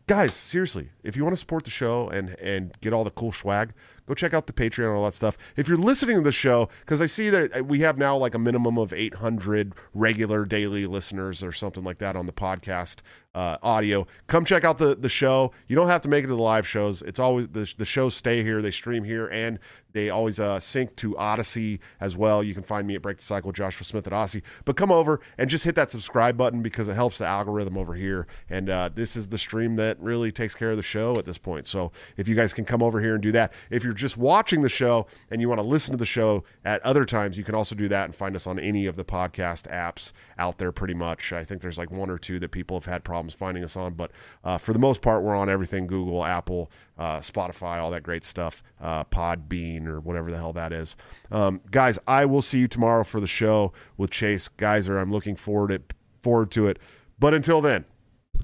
[0.06, 3.32] guys, seriously, if you want to support the show and and get all the cool
[3.32, 3.72] swag,
[4.07, 5.36] go check out the Patreon and all that stuff.
[5.57, 8.38] If you're listening to the show, because I see that we have now like a
[8.38, 13.00] minimum of 800 regular daily listeners or something like that on the podcast
[13.34, 14.07] uh, audio.
[14.26, 15.53] Come check out the the show.
[15.66, 17.03] You don't have to make it to the live shows.
[17.03, 18.61] It's always the the shows stay here.
[18.61, 19.59] They stream here, and
[19.92, 22.42] they always uh, sync to Odysee as well.
[22.42, 24.42] You can find me at Break the Cycle, Joshua Smith at Odysee.
[24.64, 27.94] But come over and just hit that subscribe button because it helps the algorithm over
[27.94, 28.26] here.
[28.48, 31.38] And uh, this is the stream that really takes care of the show at this
[31.38, 31.66] point.
[31.66, 34.62] So if you guys can come over here and do that, if you're just watching
[34.62, 37.55] the show and you want to listen to the show at other times, you can
[37.55, 40.72] also do that and find us on any of the podcast apps out there.
[40.72, 43.64] Pretty much, I think there's like one or two that people have had problems finding
[43.64, 44.11] us on, but
[44.45, 48.24] uh, for the most part, we're on everything: Google, Apple, uh, Spotify, all that great
[48.24, 50.97] stuff, uh, Podbean or whatever the hell that is.
[51.30, 54.99] Um, guys, I will see you tomorrow for the show with Chase Geiser.
[54.99, 56.78] I'm looking forward it forward to it.
[57.18, 57.84] But until then,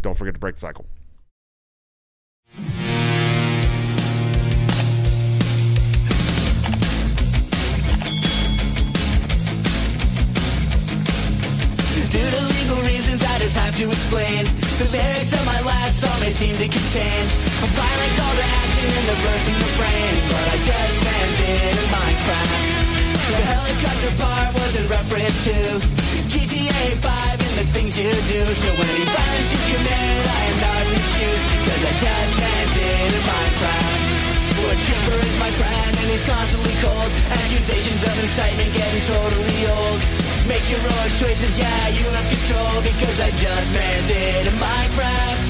[0.02, 0.86] don't forget to break the cycle.
[13.48, 14.44] Just have to explain.
[14.76, 17.24] The lyrics of my last song may seem to contain
[17.64, 21.76] a violent call to action in the verse and refrain, but I just landed in
[21.88, 22.52] Minecraft.
[23.32, 25.56] The helicopter part was in reference to
[26.28, 28.42] GTA 5 and the things you do.
[28.52, 33.22] So any violence you commit, I am not an excuse because I just landed in
[33.32, 33.87] Minecraft.
[34.68, 37.10] A trooper is my friend and he's constantly cold.
[37.32, 40.00] Accusations of incitement getting totally old.
[40.44, 45.46] Make your own choices, yeah, you have control because I just landed in Minecraft.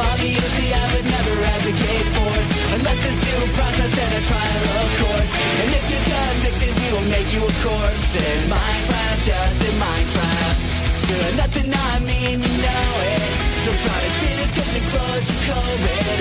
[0.00, 5.32] Obviously, I would never advocate force unless there's due process and a trial, of course.
[5.60, 10.58] And if you're convicted, we will make you a corpse in Minecraft, just in Minecraft.
[11.04, 13.47] You're nothing I mean, you know it.
[13.68, 16.16] The product in is getting close to COVID.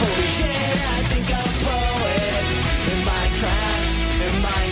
[0.00, 2.44] Holy shit, I think I'm a poet.
[2.92, 4.69] In Minecraft, in Minecraft.